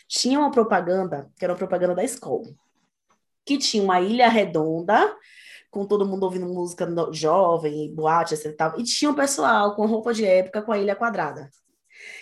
tinha 0.08 0.40
uma 0.40 0.52
propaganda, 0.52 1.30
que 1.38 1.46
era 1.46 1.54
uma 1.54 1.58
propaganda 1.58 1.96
da 1.96 2.04
escola, 2.04 2.48
que 3.46 3.58
tinha 3.58 3.84
uma 3.84 4.02
ilha 4.02 4.28
redonda, 4.28 5.16
com 5.70 5.86
todo 5.86 6.06
mundo 6.06 6.24
ouvindo 6.24 6.46
música 6.46 6.88
jovem, 7.12 7.94
boate, 7.94 8.34
etc 8.34 8.46
e 8.46 8.54
tal, 8.54 8.80
e 8.80 8.84
tinha 8.84 9.10
um 9.10 9.16
pessoal 9.16 9.76
com 9.76 9.86
roupa 9.86 10.14
de 10.14 10.26
época 10.26 10.62
com 10.62 10.72
a 10.72 10.78
ilha 10.78 10.96
quadrada. 10.96 11.50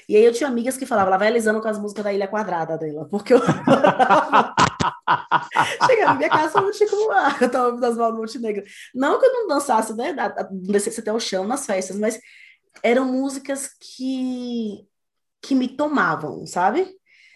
E 0.07 0.15
aí 0.15 0.23
eu 0.23 0.31
tinha 0.33 0.49
amigas 0.49 0.77
que 0.77 0.85
falavam, 0.85 1.09
ela 1.09 1.17
vai 1.17 1.27
alisando 1.27 1.61
com 1.61 1.67
as 1.67 1.79
músicas 1.79 2.03
da 2.03 2.13
Ilha 2.13 2.27
Quadrada 2.27 2.77
dela, 2.77 3.07
porque 3.09 3.33
eu 3.33 3.39
Chegava 5.85 6.13
na 6.13 6.15
minha 6.15 6.29
casa, 6.29 6.59
eu 6.59 6.71
tinha 6.71 6.89
como 6.89 7.13
eu 7.41 7.49
tava 7.49 7.67
ouvindo 7.67 7.85
as 7.85 7.95
do 7.95 8.13
Montenegro. 8.13 8.63
Não 8.93 9.19
que 9.19 9.25
eu 9.25 9.33
não 9.33 9.47
dançasse, 9.47 9.95
né, 9.95 10.15
descesse 10.51 10.99
até 10.99 11.13
o 11.13 11.19
chão 11.19 11.47
nas 11.47 11.65
festas, 11.65 11.97
mas 11.97 12.19
eram 12.83 13.11
músicas 13.11 13.69
que, 13.79 14.87
que 15.41 15.55
me 15.55 15.67
tomavam, 15.67 16.45
sabe? 16.45 16.87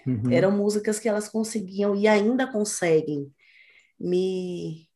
Uhum. 0.05 0.31
Eram 0.31 0.51
músicas 0.51 0.99
que 0.99 1.09
elas 1.09 1.27
conseguiam 1.27 1.95
e 1.95 2.07
ainda 2.07 2.51
conseguem 2.51 3.31
me, 3.99 4.87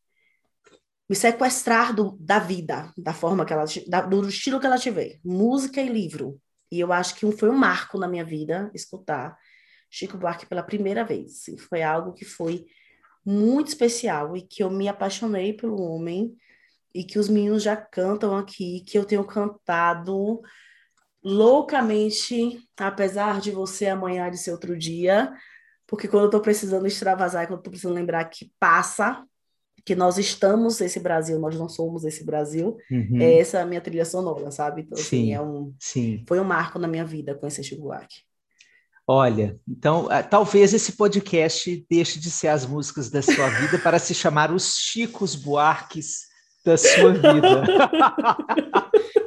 me 1.10 1.15
sequestrar 1.15 1.93
do, 1.93 2.17
da 2.19 2.39
vida, 2.39 2.93
da 2.98 3.13
forma 3.13 3.46
que 3.46 3.53
ela, 3.53 3.65
da, 3.88 4.01
do 4.01 4.27
estilo 4.27 4.60
que 4.60 4.65
ela 4.65 4.77
tiver, 4.77 5.19
música 5.24 5.81
e 5.81 5.89
livro. 5.89 6.39
E 6.72 6.79
eu 6.79 6.93
acho 6.93 7.15
que 7.15 7.31
foi 7.31 7.50
um 7.50 7.58
marco 7.58 7.98
na 7.98 8.08
minha 8.08 8.24
vida 8.24 8.69
escutar 8.74 9.36
Chico 9.89 10.17
Buarque 10.17 10.46
pela 10.46 10.62
primeira 10.62 11.03
vez. 11.03 11.48
E 11.48 11.58
foi 11.58 11.81
algo 11.81 12.13
que 12.13 12.24
foi 12.24 12.65
muito 13.25 13.69
especial 13.69 14.38
e 14.38 14.41
que 14.41 14.63
eu 14.63 14.69
me 14.69 14.88
apaixonei 14.88 15.53
pelo 15.53 15.81
homem 15.81 16.36
e 16.93 17.03
que 17.03 17.19
os 17.19 17.29
meninos 17.29 17.63
já 17.63 17.75
cantam 17.75 18.36
aqui, 18.36 18.81
que 18.81 18.98
eu 18.98 19.05
tenho 19.05 19.24
cantado 19.24 20.41
loucamente, 21.24 22.60
apesar 22.77 23.39
de 23.41 23.51
você 23.51 23.88
amanhã 23.88 24.29
de 24.29 24.38
ser 24.38 24.51
outro 24.51 24.77
dia, 24.77 25.34
porque 25.86 26.08
quando 26.08 26.25
eu 26.25 26.29
tô 26.29 26.39
precisando 26.39 26.88
extravasar, 26.88 27.48
quando 27.48 27.60
eu 27.60 27.63
tô 27.63 27.69
precisando 27.69 27.96
lembrar 27.96 28.24
que 28.25 28.51
passa, 28.60 29.24
que 29.86 29.96
nós 29.96 30.17
estamos 30.17 30.79
esse 30.81 31.00
Brasil, 31.00 31.39
nós 31.39 31.58
não 31.58 31.67
somos 31.67 32.05
esse 32.05 32.24
Brasil, 32.24 32.77
uhum. 32.91 33.19
é 33.19 33.39
essa 33.39 33.62
a 33.62 33.65
minha 33.65 33.81
trilha 33.81 34.05
sonora, 34.05 34.51
sabe? 34.51 34.81
Então, 34.81 34.98
assim, 34.98 35.03
sim, 35.03 35.34
assim, 35.34 35.34
é 35.34 35.41
um, 35.41 35.74
sim. 35.79 36.24
foi 36.27 36.39
um 36.39 36.43
marco 36.43 36.77
na 36.77 36.88
minha 36.88 37.05
vida 37.05 37.36
conhecer 37.36 37.63
Chico 37.63 37.81
Buarque. 37.81 38.22
Olha, 39.08 39.60
então 39.67 40.08
ah, 40.12 40.22
talvez 40.22 40.72
esse 40.72 40.91
podcast 40.91 41.84
deixe 41.89 42.19
de 42.19 42.29
ser 42.29 42.50
as 42.50 42.63
músicas 42.67 43.10
da 43.10 43.24
sua 43.24 43.50
vida 43.50 43.79
para 43.79 43.98
se 43.98 44.13
chamar 44.13 44.51
os 44.51 44.75
Chicos 44.77 45.36
Buarques 45.36 46.28
da 46.69 46.77
sua 46.77 47.13
vida. 47.13 47.63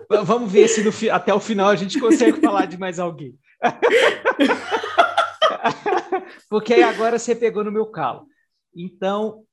Vamos 0.25 0.53
ver 0.53 0.69
se 0.69 0.83
no, 0.83 0.91
até 1.13 1.35
o 1.35 1.41
final 1.41 1.69
a 1.69 1.77
gente 1.77 1.99
consegue 1.99 2.41
falar 2.41 2.67
de 2.67 2.79
mais 2.79 3.01
alguém. 3.01 3.37
Porque 6.49 6.75
agora 6.75 7.19
você 7.19 7.35
pegou 7.35 7.65
no 7.65 7.73
meu 7.73 7.87
calo. 7.87 8.29
Então, 8.75 9.45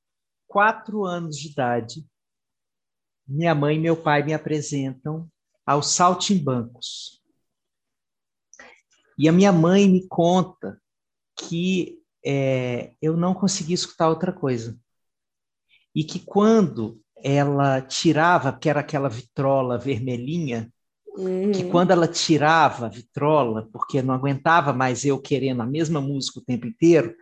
quatro 0.48 1.04
anos 1.04 1.38
de 1.38 1.50
idade, 1.50 2.06
minha 3.28 3.56
mãe 3.56 3.78
e 3.78 3.80
meu 3.80 3.98
pai 3.98 4.22
me 4.22 4.34
apresentam 4.34 5.28
aos 5.66 5.94
saltimbancos. 5.94 7.20
E 9.18 9.28
a 9.28 9.32
minha 9.32 9.52
mãe 9.52 9.90
me 9.90 10.08
conta 10.08 10.80
que 11.38 12.00
é, 12.24 12.94
eu 13.02 13.18
não 13.18 13.34
consegui 13.34 13.74
escutar 13.74 14.10
outra 14.10 14.32
coisa. 14.32 14.80
E 15.96 16.04
que 16.04 16.20
quando 16.20 17.02
ela 17.24 17.82
tirava, 17.82 18.54
que 18.54 18.70
era 18.70 18.80
aquela 18.80 19.10
vitrola 19.10 19.78
vermelhinha, 19.78 20.72
uhum. 21.18 21.52
que 21.52 21.66
quando 21.66 21.92
ela 21.92 22.08
tirava 22.08 22.86
a 22.86 22.90
vitrola, 22.90 23.68
porque 23.72 24.02
não 24.02 24.14
aguentava 24.14 24.74
mais 24.74 25.06
eu 25.06 25.20
querendo 25.20 25.62
a 25.62 25.66
mesma 25.66 26.00
música 26.02 26.40
o 26.40 26.44
tempo 26.44 26.68
inteiro, 26.68 27.14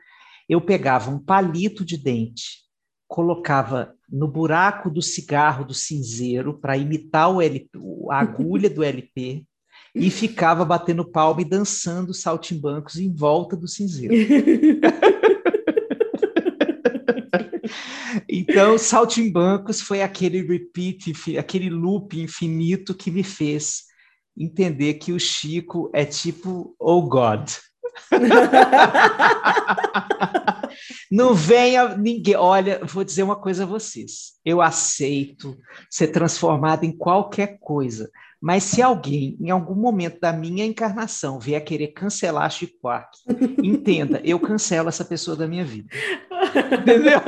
eu 0.48 0.62
pegava 0.62 1.12
um 1.12 1.20
palito 1.20 1.84
de 1.84 1.98
dente, 1.98 2.66
colocava 3.08 3.94
no 4.10 4.28
buraco 4.28 4.90
do 4.90 5.02
cigarro 5.02 5.66
do 5.66 5.74
cinzeiro 5.74 6.58
para 6.60 6.78
imitar 6.78 7.34
o 7.34 7.42
LP, 7.42 7.78
a 8.10 8.20
agulha 8.20 8.70
do 8.70 8.84
LP 8.84 9.46
e 9.94 10.10
ficava 10.12 10.64
batendo 10.64 11.10
palma 11.10 11.42
e 11.42 11.46
dançando 11.46 12.14
saltimbancos 12.14 12.98
em 12.98 13.14
volta 13.14 13.56
do 13.56 13.68
cinzeiro. 13.68 14.14
então, 18.30 18.78
saltimbancos 18.78 19.82
foi 19.82 20.02
aquele 20.02 20.42
repeat, 20.42 21.38
aquele 21.38 21.70
loop 21.70 22.20
infinito 22.20 22.94
que 22.94 23.10
me 23.10 23.24
fez 23.24 23.88
entender 24.38 24.96
que 24.96 25.12
o 25.12 25.20
Chico 25.20 25.90
é 25.94 26.06
tipo 26.06 26.76
oh 26.80 27.02
God. 27.02 27.50
Não 31.12 31.34
venha 31.34 31.98
ninguém. 31.98 32.36
Olha, 32.36 32.80
vou 32.84 33.04
dizer 33.04 33.24
uma 33.24 33.36
coisa 33.36 33.64
a 33.64 33.68
vocês. 33.68 34.34
Eu 34.46 34.62
aceito 34.62 35.58
ser 35.90 36.10
transformado 36.10 36.84
em 36.84 36.96
qualquer 36.96 37.58
coisa, 37.60 38.12
mas 38.40 38.64
se 38.64 38.82
alguém, 38.82 39.36
em 39.42 39.50
algum 39.50 39.76
momento 39.76 40.20
da 40.20 40.32
minha 40.32 40.66
encarnação, 40.66 41.40
vier 41.40 41.64
querer 41.64 41.88
cancelar 41.88 42.52
Chico 42.52 42.78
Buarque, 42.84 43.18
entenda, 43.64 44.22
eu 44.24 44.40
cancelo 44.40 44.90
essa 44.90 45.04
pessoa 45.04 45.36
da 45.36 45.48
minha 45.48 45.66
vida. 45.66 45.90
Entendeu? 46.82 47.20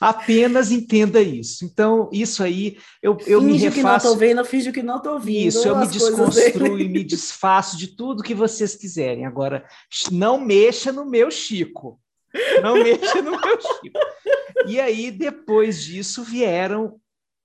Apenas 0.00 0.70
entenda 0.70 1.20
isso. 1.20 1.64
Então, 1.64 2.08
isso 2.12 2.42
aí, 2.42 2.78
eu, 3.02 3.16
eu 3.26 3.40
me 3.40 3.56
refaço... 3.56 3.74
que 3.74 3.82
não 3.82 3.96
estou 3.96 4.16
vendo, 4.16 4.44
finge 4.44 4.72
que 4.72 4.82
não 4.82 4.96
estou 4.98 5.14
ouvindo. 5.14 5.48
Isso, 5.48 5.66
eu 5.66 5.76
me 5.76 5.86
desconstruo 5.86 6.78
e 6.78 6.88
me 6.88 7.02
desfaço 7.02 7.76
de 7.76 7.88
tudo 7.88 8.22
que 8.22 8.34
vocês 8.34 8.74
quiserem. 8.74 9.26
Agora, 9.26 9.64
não 10.12 10.38
mexa 10.38 10.92
no 10.92 11.04
meu 11.04 11.30
Chico. 11.30 12.00
Não 12.62 12.74
mexa 12.74 13.22
no 13.22 13.32
meu 13.32 13.60
Chico. 13.60 13.98
E 14.66 14.80
aí, 14.80 15.10
depois 15.10 15.82
disso, 15.82 16.22
vieram 16.22 17.00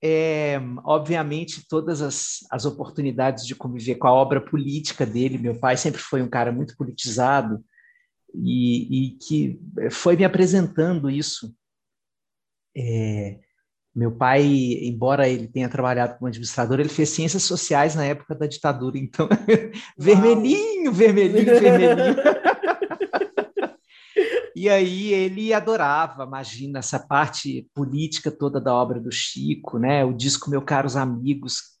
é, 0.06 0.60
obviamente, 0.84 1.66
todas 1.66 2.02
as, 2.02 2.40
as 2.50 2.66
oportunidades 2.66 3.46
de 3.46 3.54
conviver 3.54 3.94
com 3.94 4.06
a 4.06 4.12
obra 4.12 4.38
política 4.38 5.06
dele. 5.06 5.38
Meu 5.38 5.58
pai 5.58 5.78
sempre 5.78 5.98
foi 5.98 6.20
um 6.20 6.28
cara 6.28 6.52
muito 6.52 6.76
politizado 6.76 7.64
e, 8.34 9.06
e 9.06 9.10
que 9.12 9.58
foi 9.90 10.14
me 10.14 10.24
apresentando 10.24 11.08
isso. 11.08 11.54
É, 12.76 13.38
meu 13.94 14.10
pai, 14.10 14.44
embora 14.82 15.28
ele 15.28 15.46
tenha 15.46 15.68
trabalhado 15.68 16.14
como 16.14 16.26
administrador, 16.26 16.80
ele 16.80 16.88
fez 16.88 17.10
ciências 17.10 17.44
sociais 17.44 17.94
na 17.94 18.04
época 18.04 18.34
da 18.34 18.46
ditadura. 18.46 18.98
Então, 18.98 19.28
vermelhinho, 19.96 20.92
vermelhinho, 20.92 21.60
vermelhinho. 21.60 22.16
E 24.56 24.68
aí 24.68 25.12
ele 25.12 25.52
adorava, 25.52 26.22
imagina, 26.22 26.78
essa 26.78 26.98
parte 26.98 27.68
política 27.74 28.30
toda 28.30 28.60
da 28.60 28.72
obra 28.72 29.00
do 29.00 29.10
Chico, 29.10 29.78
né? 29.78 30.04
O 30.04 30.12
disco 30.12 30.48
Meu 30.48 30.62
Caros 30.62 30.96
Amigos, 30.96 31.74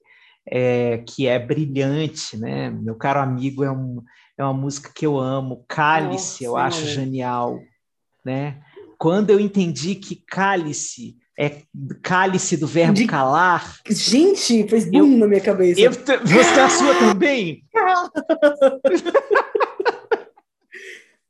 é, 0.46 0.98
que 0.98 1.26
é 1.26 1.38
brilhante, 1.38 2.36
né? 2.36 2.70
Meu 2.70 2.96
Caro 2.96 3.20
Amigo 3.20 3.62
é, 3.62 3.70
um, 3.70 4.02
é 4.36 4.42
uma 4.44 4.52
música 4.52 4.90
que 4.94 5.06
eu 5.06 5.18
amo, 5.18 5.64
Cálice 5.68 6.44
Nossa, 6.44 6.44
eu 6.44 6.56
acho 6.56 6.86
genial, 6.86 7.58
né? 8.24 8.60
Quando 8.98 9.30
eu 9.30 9.40
entendi 9.40 9.94
que 9.94 10.16
Cálice 10.16 11.16
é 11.38 11.62
cálice 12.02 12.56
do 12.56 12.66
verbo 12.66 12.94
De... 12.94 13.06
calar. 13.06 13.80
Gente, 13.88 14.68
fez 14.68 14.88
eu, 14.92 15.06
na 15.06 15.26
minha 15.26 15.40
cabeça. 15.40 15.80
Eu, 15.80 15.90
você 15.90 16.04
tem 16.04 16.62
a 16.62 16.68
sua 16.68 16.94
também? 16.94 17.64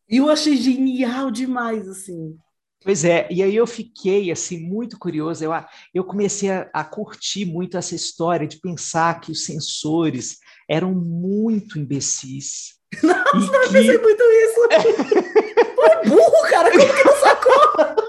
E 0.08 0.16
eu 0.18 0.28
achei 0.28 0.56
genial 0.56 1.30
demais, 1.30 1.88
assim. 1.88 2.36
Pois 2.82 3.02
é, 3.02 3.26
e 3.30 3.42
aí 3.42 3.56
eu 3.56 3.66
fiquei 3.66 4.30
assim 4.30 4.58
muito 4.60 4.98
curioso. 4.98 5.42
Eu, 5.42 5.52
eu 5.94 6.04
comecei 6.04 6.50
a, 6.50 6.68
a, 6.70 6.84
curtir 6.84 7.46
muito 7.46 7.78
essa 7.78 7.94
história 7.94 8.46
de 8.46 8.60
pensar 8.60 9.22
que 9.22 9.32
os 9.32 9.46
sensores 9.46 10.36
eram 10.68 10.94
muito 10.94 11.78
imbecis. 11.78 12.74
Nossa, 13.02 13.56
eu 13.56 13.60
que... 13.62 13.72
pensei 13.72 13.98
muito 13.98 14.22
isso. 14.22 14.68
Foi 15.74 16.10
burro, 16.10 16.50
cara, 16.50 16.70
como 16.70 16.94
que 16.94 17.04
não 17.04 17.16
sacou? 17.16 18.04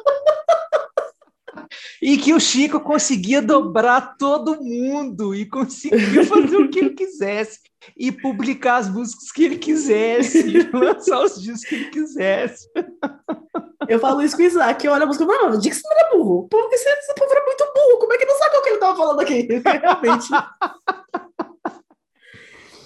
E 2.06 2.20
que 2.20 2.36
o 2.36 2.40
Chico 2.40 2.80
conseguia 2.80 3.42
dobrar 3.42 4.16
todo 4.16 4.62
mundo 4.62 5.34
e 5.34 5.44
conseguia 5.44 5.98
fazer 6.24 6.56
o 6.56 6.70
que 6.70 6.78
ele 6.78 6.90
quisesse 6.92 7.62
e 7.98 8.12
publicar 8.12 8.76
as 8.76 8.88
músicas 8.88 9.32
que 9.32 9.44
ele 9.44 9.58
quisesse, 9.58 10.70
lançar 10.72 11.24
os 11.24 11.42
discos 11.42 11.66
que 11.68 11.74
ele 11.74 11.90
quisesse. 11.90 12.70
Eu 13.90 13.98
falo 14.00 14.22
isso 14.22 14.38
com 14.38 14.44
o 14.44 14.46
Isaac, 14.46 14.88
olha 14.88 15.04
a 15.04 15.08
música, 15.08 15.26
não, 15.26 15.50
não, 15.50 15.58
diga 15.58 15.74
que 15.74 15.82
você 15.82 15.88
não 15.88 15.98
era 15.98 16.16
burro. 16.16 16.48
Porque 16.48 16.76
esse, 16.76 16.88
esse 16.88 17.16
povo 17.16 17.32
era 17.32 17.44
muito 17.44 17.64
burro, 17.74 18.00
como 18.00 18.14
é 18.14 18.18
que 18.20 18.26
não 18.26 18.38
sabe 18.38 18.56
o 18.56 18.62
que 18.62 18.70
ele 18.70 18.76
estava 18.76 18.98
falando 18.98 19.20
aqui? 19.22 19.48
Realmente. 19.66 20.28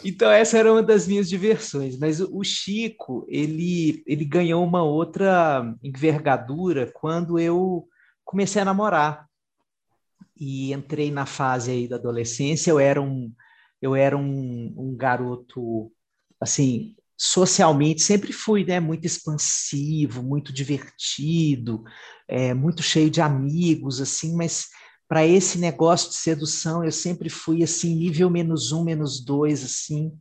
Então 0.06 0.32
essa 0.32 0.58
era 0.58 0.72
uma 0.72 0.82
das 0.82 1.06
minhas 1.06 1.28
diversões, 1.28 2.00
mas 2.00 2.22
o 2.22 2.42
Chico, 2.42 3.26
ele, 3.28 4.02
ele 4.08 4.24
ganhou 4.24 4.64
uma 4.64 4.82
outra 4.82 5.76
envergadura 5.84 6.90
quando 6.94 7.38
eu 7.38 7.86
comecei 8.30 8.62
a 8.62 8.66
namorar 8.66 9.28
e 10.40 10.72
entrei 10.72 11.10
na 11.10 11.26
fase 11.26 11.72
aí 11.72 11.88
da 11.88 11.96
adolescência. 11.96 12.70
Eu 12.70 12.80
era 12.80 13.02
um, 13.02 13.34
eu 13.82 13.96
era 13.96 14.16
um, 14.16 14.72
um 14.78 14.96
garoto, 14.96 15.92
assim, 16.40 16.96
socialmente 17.18 18.04
sempre 18.04 18.32
fui, 18.32 18.64
né, 18.64 18.80
muito 18.80 19.04
expansivo, 19.08 20.22
muito 20.22 20.54
divertido, 20.54 21.84
é, 22.28 22.54
muito 22.54 22.84
cheio 22.84 23.10
de 23.10 23.20
amigos, 23.20 24.00
assim, 24.00 24.36
mas 24.36 24.68
para 25.08 25.26
esse 25.26 25.58
negócio 25.58 26.10
de 26.10 26.16
sedução 26.16 26.86
eu 26.86 26.92
sempre 26.92 27.32
fui 27.32 27.64
assim 27.64 27.96
nível 27.96 28.30
menos 28.30 28.72
um, 28.72 28.84
menos 28.84 29.26
dois, 29.26 29.64
assim. 29.64 30.16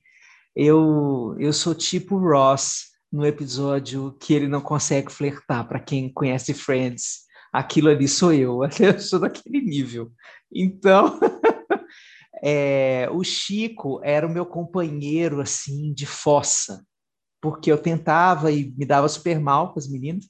Eu 0.56 1.36
eu 1.38 1.52
sou 1.52 1.74
tipo 1.74 2.16
Ross 2.16 2.86
no 3.12 3.26
episódio 3.26 4.16
que 4.18 4.32
ele 4.32 4.48
não 4.48 4.62
consegue 4.62 5.12
flertar. 5.12 5.68
Para 5.68 5.78
quem 5.78 6.10
conhece 6.10 6.54
Friends, 6.54 7.27
aquilo 7.52 7.88
ali 7.88 8.08
sou 8.08 8.32
eu, 8.32 8.60
eu 8.80 9.00
sou 9.00 9.20
daquele 9.20 9.60
nível. 9.60 10.10
Então, 10.52 11.18
é, 12.42 13.08
o 13.12 13.22
Chico 13.22 14.00
era 14.02 14.26
o 14.26 14.30
meu 14.30 14.46
companheiro, 14.46 15.40
assim, 15.40 15.92
de 15.92 16.06
fossa, 16.06 16.84
porque 17.40 17.70
eu 17.70 17.78
tentava 17.78 18.50
e 18.50 18.72
me 18.76 18.84
dava 18.84 19.08
super 19.08 19.38
mal 19.38 19.72
com 19.72 19.78
as 19.78 19.88
meninas, 19.88 20.24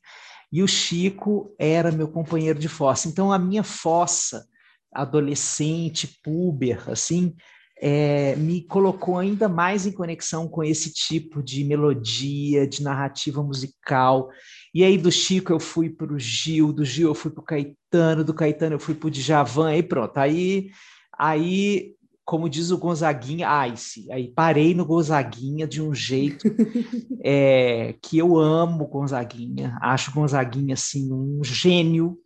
e 0.53 0.63
o 0.63 0.69
Chico 0.69 1.55
era 1.59 1.93
meu 1.93 2.09
companheiro 2.09 2.59
de 2.59 2.69
fossa. 2.69 3.09
Então, 3.09 3.33
a 3.33 3.39
minha 3.39 3.63
fossa, 3.63 4.47
adolescente, 4.93 6.19
puber, 6.23 6.89
assim, 6.91 7.35
é, 7.81 8.35
me 8.37 8.63
colocou 8.63 9.19
ainda 9.19 9.49
mais 9.49 9.87
em 9.87 9.93
conexão 9.93 10.49
com 10.49 10.65
esse 10.65 10.93
tipo 10.93 11.43
de 11.43 11.65
melodia, 11.65 12.67
de 12.67 12.83
narrativa 12.83 13.43
musical. 13.43 14.29
E 14.75 14.83
aí 14.83 14.99
do 14.99 15.11
Chico 15.11 15.53
eu 15.53 15.61
fui 15.61 15.89
para 15.89 16.13
o 16.13 16.19
Gil, 16.19 16.73
do 16.73 16.85
Gil 16.85 17.09
eu 17.09 17.15
fui 17.15 17.31
para 17.31 17.41
o 17.41 17.45
Caetano, 17.45 18.25
do 18.25 18.35
Caetano 18.35 18.75
eu 18.75 18.81
fui 18.81 18.95
para 18.95 19.07
o 19.07 19.11
Djavan, 19.11 19.69
aí 19.69 19.83
pronto. 19.83 20.19
Aí, 20.19 20.71
aí 21.17 21.95
como 22.25 22.49
diz 22.49 22.71
o 22.71 22.77
Gonzaguinha, 22.77 23.49
sim, 23.75 24.13
aí 24.13 24.29
parei 24.29 24.75
no 24.75 24.85
Gonzaguinha 24.85 25.67
de 25.67 25.81
um 25.81 25.95
jeito 25.95 26.47
é, 27.25 27.95
que 28.03 28.19
eu 28.19 28.37
amo 28.37 28.87
Gonzaguinha, 28.87 29.79
acho 29.81 30.13
Gonzaguinha 30.13 30.75
assim 30.75 31.11
um 31.11 31.43
gênio, 31.43 32.19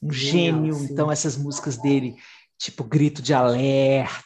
um 0.00 0.12
gênio. 0.12 0.74
Sim. 0.74 0.88
Então 0.92 1.10
essas 1.10 1.36
músicas 1.36 1.76
dele, 1.76 2.14
tipo 2.56 2.84
Grito 2.84 3.20
de 3.20 3.34
Alerta, 3.34 4.22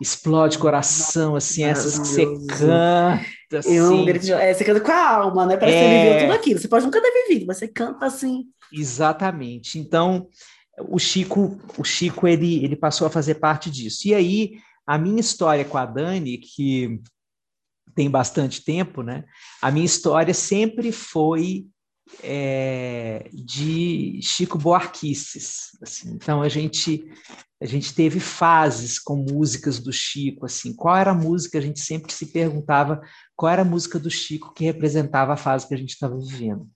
Explode 0.00 0.58
Coração, 0.58 1.36
assim, 1.36 1.64
essas 1.64 1.98
que 1.98 2.06
você 2.06 2.26
canta. 2.48 3.58
Assim. 3.58 3.74
Eu, 3.74 4.38
é, 4.38 4.54
você 4.54 4.64
canta 4.64 4.80
com 4.80 4.90
a 4.90 5.08
alma, 5.16 5.46
né? 5.46 5.56
Parece 5.56 5.76
é... 5.76 5.80
que 5.80 5.88
você 5.88 6.04
viveu 6.04 6.20
tudo 6.20 6.32
aquilo. 6.32 6.60
Você 6.60 6.68
pode 6.68 6.84
nunca 6.84 7.02
ter 7.02 7.10
vivido, 7.28 7.46
mas 7.46 7.58
você 7.58 7.68
canta 7.68 8.06
assim. 8.06 8.46
Exatamente. 8.72 9.78
Então, 9.78 10.28
o 10.88 10.98
Chico, 10.98 11.58
o 11.76 11.84
Chico 11.84 12.26
ele, 12.26 12.64
ele 12.64 12.76
passou 12.76 13.06
a 13.06 13.10
fazer 13.10 13.36
parte 13.36 13.70
disso. 13.70 14.08
E 14.08 14.14
aí, 14.14 14.52
a 14.86 14.96
minha 14.98 15.20
história 15.20 15.64
com 15.64 15.78
a 15.78 15.84
Dani, 15.84 16.38
que 16.38 17.00
tem 17.94 18.08
bastante 18.10 18.64
tempo, 18.64 19.02
né? 19.02 19.24
A 19.60 19.70
minha 19.70 19.84
história 19.84 20.32
sempre 20.32 20.92
foi 20.92 21.66
é, 22.22 23.28
de 23.32 24.20
Chico 24.22 24.58
Buarquices. 24.58 25.76
Assim. 25.82 26.12
Então 26.14 26.42
a 26.42 26.48
gente 26.48 27.04
a 27.60 27.66
gente 27.66 27.94
teve 27.94 28.20
fases 28.20 28.98
com 28.98 29.16
músicas 29.16 29.78
do 29.78 29.92
Chico. 29.92 30.46
Assim, 30.46 30.74
qual 30.74 30.96
era 30.96 31.10
a 31.10 31.14
música? 31.14 31.58
A 31.58 31.60
gente 31.60 31.80
sempre 31.80 32.12
se 32.12 32.26
perguntava 32.26 33.02
qual 33.36 33.52
era 33.52 33.62
a 33.62 33.64
música 33.64 33.98
do 33.98 34.10
Chico 34.10 34.54
que 34.54 34.64
representava 34.64 35.34
a 35.34 35.36
fase 35.36 35.68
que 35.68 35.74
a 35.74 35.78
gente 35.78 35.90
estava 35.90 36.18
vivendo 36.18 36.68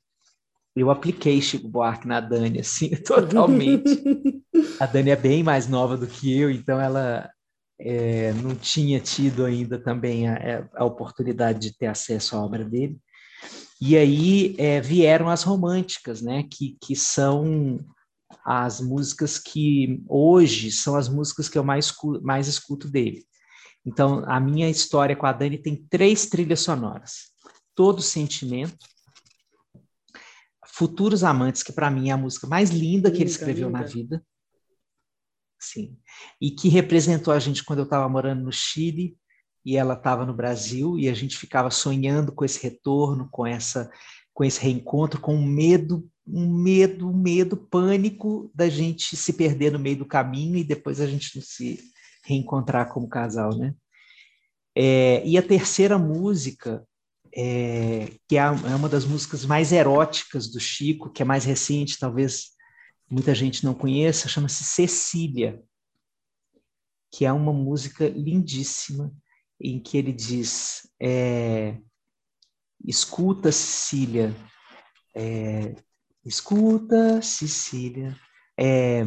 eu 0.77 0.91
apliquei 0.91 1.41
Chico 1.41 1.69
Buarque 1.69 2.09
na 2.09 2.21
Dani, 2.21 2.61
assim, 2.61 2.91
totalmente. 3.07 3.85
a 4.81 4.87
Dani 4.87 5.11
é 5.11 5.17
bem 5.17 5.43
mais 5.43 5.69
nova 5.69 5.97
do 5.97 6.07
que 6.07 6.37
eu, 6.37 6.51
então 6.51 6.81
ela 6.81 7.31
é, 7.79 8.33
não 8.35 8.55
tinha 8.55 8.99
tido 9.01 9.45
ainda 9.45 9.79
também 9.79 10.29
a, 10.29 10.35
é, 10.35 10.69
a, 10.75 10.85
oportunidade 10.85 11.61
de 11.61 11.77
ter 11.77 11.87
acesso 11.87 12.37
à 12.37 12.45
obra 12.45 12.65
dele. 12.65 12.99
E 13.81 13.97
aí 13.97 14.55
é, 14.59 14.81
vieram 14.81 15.29
as 15.29 15.43
românticas, 15.43 16.23
né, 16.23 16.45
que, 16.51 16.77
que 16.81 16.97
são 16.97 17.79
as 18.45 18.81
músicas 18.81 19.39
que 19.39 20.03
hoje 20.07 20.71
são 20.71 20.97
as 20.97 21.09
músicas 21.09 21.49
que 21.49 21.57
eu 21.57 21.65
mais, 21.65 21.93
mais 22.23 22.47
escuto 22.47 22.91
dele. 22.91 23.25
Então, 23.87 24.23
a 24.27 24.39
minha 24.39 24.69
história 24.69 25.17
com 25.17 25.27
a 25.27 25.33
Dani 25.33 25.59
tem 25.59 25.77
três 25.89 26.27
trilhas 26.27 26.61
sonoras. 26.61 27.33
Todo 27.75 28.03
Sentimento, 28.03 28.87
Futuros 30.67 31.23
Amantes, 31.23 31.63
que 31.63 31.73
para 31.73 31.91
mim 31.91 32.09
é 32.09 32.13
a 32.13 32.17
música 32.17 32.47
mais 32.47 32.71
linda 32.71 33.11
que 33.11 33.19
ele 33.19 33.31
escreveu 33.31 33.69
linda. 33.69 33.79
na 33.79 33.85
vida. 33.87 34.27
Sim. 35.59 35.97
E 36.41 36.51
que 36.51 36.69
representou 36.69 37.33
a 37.33 37.39
gente 37.39 37.65
quando 37.65 37.79
eu 37.79 37.85
estava 37.85 38.09
morando 38.09 38.43
no 38.43 38.53
Chile 38.53 39.17
e 39.65 39.77
ela 39.77 39.95
estava 39.95 40.27
no 40.27 40.35
Brasil 40.35 40.99
e 40.99 41.09
a 41.09 41.15
gente 41.15 41.39
ficava 41.39 41.71
sonhando 41.71 42.33
com 42.33 42.45
esse 42.45 42.63
retorno, 42.63 43.29
com 43.31 43.47
essa 43.47 43.91
com 44.35 44.43
esse 44.43 44.61
reencontro, 44.61 45.21
com 45.21 45.37
um 45.37 45.47
medo, 45.47 46.11
um 46.27 46.49
medo, 46.49 47.09
um 47.09 47.17
medo, 47.17 47.57
pânico 47.57 48.51
da 48.55 48.69
gente 48.69 49.17
se 49.17 49.33
perder 49.33 49.73
no 49.73 49.79
meio 49.79 49.99
do 49.99 50.07
caminho 50.07 50.57
e 50.57 50.65
depois 50.65 51.01
a 51.01 51.07
gente 51.07 51.37
não 51.37 51.43
se 51.43 51.81
reencontrar 52.25 52.93
como 52.93 53.09
casal, 53.09 53.57
né? 53.57 53.75
É, 54.75 55.25
e 55.25 55.37
a 55.39 55.43
terceira 55.43 55.99
música 55.99 56.87
é, 57.37 58.13
que 58.29 58.37
é, 58.37 58.41
é 58.41 58.75
uma 58.75 58.89
das 58.89 59.05
músicas 59.05 59.45
mais 59.45 59.73
eróticas 59.73 60.49
do 60.49 60.61
Chico, 60.61 61.11
que 61.11 61.23
é 61.23 61.25
mais 61.25 61.45
recente, 61.45 61.99
talvez 61.99 62.51
muita 63.11 63.35
gente 63.35 63.65
não 63.65 63.75
conheça, 63.75 64.29
chama-se 64.29 64.65
Cecília, 64.65 65.63
que 67.13 67.25
é 67.25 67.33
uma 67.33 67.53
música 67.53 68.09
lindíssima, 68.09 69.13
em 69.61 69.81
que 69.81 69.97
ele 69.97 70.13
diz: 70.13 70.89
é, 71.01 71.79
Escuta, 72.85 73.53
Cecília, 73.53 74.35
é, 75.15 75.75
escuta, 76.25 77.21
Cecília, 77.23 78.17
é, 78.59 79.05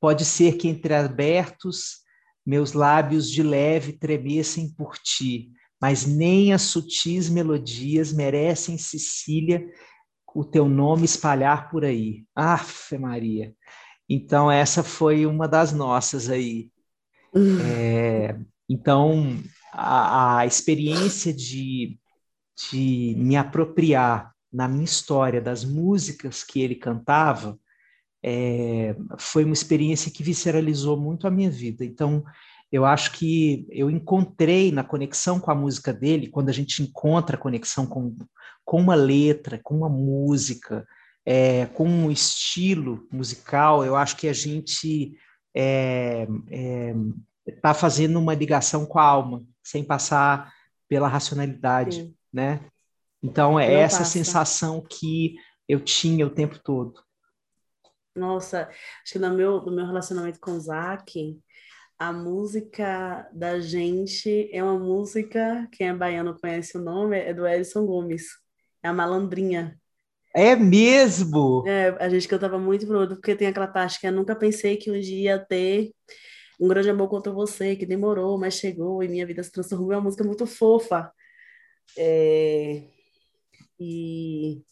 pode 0.00 0.24
ser 0.24 0.56
que 0.56 0.68
entre 0.68 0.94
abertos 0.94 2.04
meus 2.44 2.72
lábios 2.72 3.28
de 3.28 3.42
leve 3.42 3.92
tremessem 3.92 4.72
por 4.72 4.96
ti, 4.98 5.50
mas 5.80 6.06
nem 6.06 6.52
as 6.52 6.62
sutis 6.62 7.28
melodias 7.28 8.12
merecem, 8.12 8.78
Cecília, 8.78 9.66
o 10.34 10.44
teu 10.44 10.68
nome 10.68 11.04
espalhar 11.04 11.70
por 11.70 11.84
aí. 11.84 12.24
Afe 12.34 12.98
Maria. 12.98 13.54
Então, 14.08 14.50
essa 14.50 14.84
foi 14.84 15.26
uma 15.26 15.48
das 15.48 15.72
nossas 15.72 16.28
aí. 16.28 16.70
Uhum. 17.34 17.58
É, 17.60 18.38
então, 18.68 19.38
a, 19.72 20.38
a 20.38 20.46
experiência 20.46 21.32
de, 21.32 21.98
de 22.70 23.14
me 23.16 23.36
apropriar 23.36 24.35
na 24.56 24.66
minha 24.66 24.84
história 24.84 25.38
das 25.38 25.66
músicas 25.66 26.42
que 26.42 26.62
ele 26.62 26.74
cantava 26.74 27.58
é, 28.24 28.96
foi 29.18 29.44
uma 29.44 29.52
experiência 29.52 30.10
que 30.10 30.22
visceralizou 30.22 30.98
muito 30.98 31.26
a 31.26 31.30
minha 31.30 31.50
vida. 31.50 31.84
Então, 31.84 32.24
eu 32.72 32.86
acho 32.86 33.12
que 33.12 33.66
eu 33.70 33.90
encontrei 33.90 34.72
na 34.72 34.82
conexão 34.82 35.38
com 35.38 35.50
a 35.50 35.54
música 35.54 35.92
dele, 35.92 36.28
quando 36.28 36.48
a 36.48 36.52
gente 36.52 36.82
encontra 36.82 37.36
a 37.36 37.38
conexão 37.38 37.86
com, 37.86 38.16
com 38.64 38.80
uma 38.80 38.94
letra, 38.94 39.60
com 39.62 39.76
uma 39.76 39.90
música, 39.90 40.88
é, 41.26 41.66
com 41.66 41.86
um 41.86 42.10
estilo 42.10 43.06
musical, 43.12 43.84
eu 43.84 43.94
acho 43.94 44.16
que 44.16 44.26
a 44.26 44.32
gente 44.32 45.02
está 45.04 45.20
é, 45.54 46.26
é, 46.50 46.94
tá 47.60 47.74
fazendo 47.74 48.18
uma 48.18 48.34
ligação 48.34 48.86
com 48.86 48.98
a 48.98 49.04
alma, 49.04 49.44
sem 49.62 49.84
passar 49.84 50.50
pela 50.88 51.08
racionalidade, 51.08 51.96
Sim. 51.96 52.14
né? 52.32 52.60
Então, 53.26 53.58
é 53.58 53.68
Não 53.68 53.76
essa 53.80 53.98
passa. 53.98 54.10
sensação 54.12 54.80
que 54.88 55.34
eu 55.68 55.80
tinha 55.80 56.24
o 56.24 56.30
tempo 56.30 56.60
todo. 56.62 56.94
Nossa, 58.14 58.68
acho 59.02 59.12
que 59.12 59.18
no 59.18 59.34
meu, 59.34 59.60
no 59.62 59.72
meu 59.72 59.84
relacionamento 59.84 60.38
com 60.40 60.52
o 60.52 60.60
Zac, 60.60 61.36
a 61.98 62.12
música 62.12 63.28
da 63.32 63.58
gente 63.58 64.48
é 64.52 64.62
uma 64.62 64.78
música, 64.78 65.68
quem 65.72 65.88
é 65.88 65.92
baiano 65.94 66.38
conhece 66.38 66.78
o 66.78 66.80
nome, 66.80 67.18
é 67.18 67.34
do 67.34 67.46
Edson 67.46 67.84
Gomes, 67.84 68.26
é 68.82 68.88
a 68.88 68.92
Malandrinha. 68.92 69.76
É 70.32 70.54
mesmo? 70.54 71.64
É, 71.66 71.88
a 71.98 72.08
gente 72.08 72.28
cantava 72.28 72.58
muito 72.58 72.86
pro 72.86 73.08
porque 73.08 73.34
tem 73.34 73.48
aquela 73.48 73.66
parte 73.66 73.98
que 73.98 74.06
eu 74.06 74.12
nunca 74.12 74.36
pensei 74.36 74.76
que 74.76 74.90
um 74.90 75.00
dia 75.00 75.32
ia 75.32 75.38
ter 75.38 75.92
um 76.60 76.68
grande 76.68 76.90
amor 76.90 77.08
contra 77.08 77.32
você, 77.32 77.74
que 77.74 77.84
demorou, 77.84 78.38
mas 78.38 78.54
chegou 78.54 79.02
e 79.02 79.08
minha 79.08 79.26
vida 79.26 79.42
se 79.42 79.50
transformou. 79.50 79.92
É 79.92 79.96
uma 79.96 80.04
música 80.04 80.22
muito 80.22 80.46
fofa. 80.46 81.10
É... 81.98 82.95
E 83.78 84.62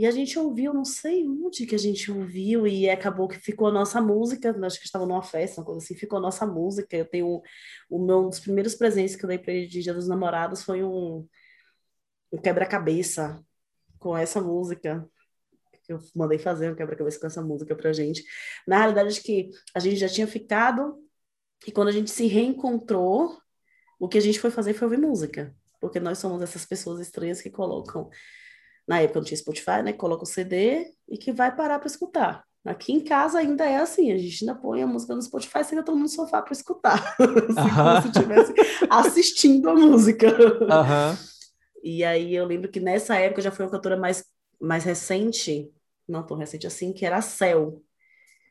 e 0.00 0.06
a 0.06 0.10
gente 0.10 0.38
ouviu, 0.38 0.72
não 0.72 0.82
sei 0.82 1.28
onde 1.28 1.66
que 1.66 1.74
a 1.74 1.78
gente 1.78 2.10
ouviu, 2.10 2.66
e 2.66 2.88
acabou 2.88 3.28
que 3.28 3.38
ficou 3.38 3.66
a 3.68 3.70
nossa 3.70 4.00
música, 4.00 4.56
acho 4.64 4.78
que 4.78 4.86
estava 4.86 5.04
numa 5.04 5.22
festa, 5.22 5.60
uma 5.60 5.66
coisa 5.66 5.84
assim, 5.84 5.94
ficou 5.94 6.18
a 6.18 6.22
nossa 6.22 6.46
música. 6.46 6.96
Eu 6.96 7.04
tenho 7.04 7.42
o 7.90 7.98
meu, 7.98 8.20
um 8.20 8.30
dos 8.30 8.40
primeiros 8.40 8.74
presentes 8.74 9.14
que 9.14 9.22
eu 9.26 9.28
dei 9.28 9.36
para 9.38 9.52
ele 9.52 9.66
de 9.66 9.82
Dia 9.82 9.92
dos 9.92 10.08
Namorados 10.08 10.62
foi 10.62 10.82
um, 10.82 11.28
um 12.32 12.38
quebra-cabeça 12.38 13.44
com 13.98 14.16
essa 14.16 14.40
música. 14.40 15.06
Eu 15.86 15.98
mandei 16.16 16.38
fazer 16.38 16.72
um 16.72 16.74
quebra-cabeça 16.74 17.20
com 17.20 17.26
essa 17.26 17.42
música 17.42 17.76
pra 17.76 17.92
gente. 17.92 18.24
Na 18.66 18.78
realidade, 18.78 19.08
acho 19.10 19.22
que 19.22 19.50
a 19.74 19.80
gente 19.80 19.96
já 19.96 20.08
tinha 20.08 20.26
ficado, 20.26 20.98
e 21.66 21.70
quando 21.70 21.88
a 21.88 21.92
gente 21.92 22.10
se 22.10 22.26
reencontrou, 22.26 23.38
o 23.98 24.08
que 24.08 24.16
a 24.16 24.22
gente 24.22 24.40
foi 24.40 24.50
fazer 24.50 24.72
foi 24.72 24.86
ouvir 24.86 24.98
música. 24.98 25.54
Porque 25.80 25.98
nós 25.98 26.18
somos 26.18 26.42
essas 26.42 26.64
pessoas 26.66 27.00
estranhas 27.00 27.40
que 27.40 27.50
colocam 27.50 28.10
na 28.86 29.00
época 29.00 29.20
não 29.20 29.24
tinha 29.24 29.38
Spotify, 29.38 29.82
né? 29.84 29.92
Coloca 29.92 30.24
o 30.24 30.26
CD 30.26 30.92
e 31.08 31.16
que 31.16 31.32
vai 31.32 31.54
parar 31.54 31.78
para 31.78 31.86
escutar. 31.86 32.44
Aqui 32.64 32.92
em 32.92 33.00
casa 33.00 33.38
ainda 33.38 33.64
é 33.64 33.76
assim, 33.76 34.12
a 34.12 34.18
gente 34.18 34.42
ainda 34.42 34.60
põe 34.60 34.82
a 34.82 34.86
música 34.86 35.14
no 35.14 35.22
Spotify, 35.22 35.64
senta 35.64 35.82
todo 35.82 35.94
mundo 35.94 36.02
no 36.02 36.08
sofá 36.08 36.42
para 36.42 36.52
escutar. 36.52 37.16
assim, 37.18 37.74
como 37.74 38.02
se 38.02 38.08
estivesse 38.08 38.54
assistindo 38.90 39.70
a 39.70 39.74
música. 39.74 40.26
E 41.82 42.04
aí 42.04 42.34
eu 42.34 42.44
lembro 42.44 42.70
que 42.70 42.80
nessa 42.80 43.16
época 43.16 43.40
já 43.40 43.50
foi 43.50 43.64
uma 43.64 43.70
cantora 43.70 43.96
mais, 43.96 44.24
mais 44.60 44.84
recente, 44.84 45.72
não 46.06 46.26
tão 46.26 46.36
recente 46.36 46.66
assim, 46.66 46.92
que 46.92 47.06
era 47.06 47.16
a 47.16 47.22
Cell. 47.22 47.82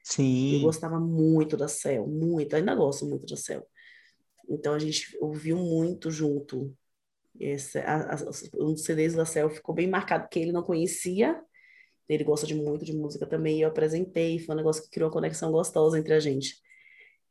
Sim. 0.04 0.56
Eu 0.56 0.62
gostava 0.62 1.00
muito 1.00 1.56
da 1.56 1.68
Cell, 1.68 2.08
muito, 2.08 2.56
ainda 2.56 2.74
gosto 2.74 3.06
muito 3.06 3.28
da 3.28 3.38
Cell. 3.38 3.68
Então 4.50 4.74
a 4.74 4.80
gente 4.80 5.16
ouviu 5.22 5.58
muito 5.58 6.10
junto. 6.10 6.76
Esse, 7.40 7.80
a, 7.80 8.16
a, 8.16 8.18
um 8.60 8.74
dos 8.74 8.84
CDs 8.84 9.14
da 9.14 9.26
Cell 9.26 9.50
ficou 9.50 9.74
bem 9.74 9.88
marcado, 9.88 10.24
porque 10.24 10.40
ele 10.40 10.52
não 10.52 10.62
conhecia, 10.62 11.40
ele 12.08 12.24
gosta 12.24 12.46
de 12.46 12.54
muito 12.54 12.84
de 12.84 12.94
música 12.94 13.26
também, 13.26 13.60
e 13.60 13.62
eu 13.62 13.70
apresentei, 13.70 14.40
foi 14.40 14.54
um 14.54 14.58
negócio 14.58 14.84
que 14.84 14.90
criou 14.90 15.08
uma 15.08 15.14
conexão 15.14 15.52
gostosa 15.52 15.98
entre 15.98 16.14
a 16.14 16.20
gente. 16.20 16.56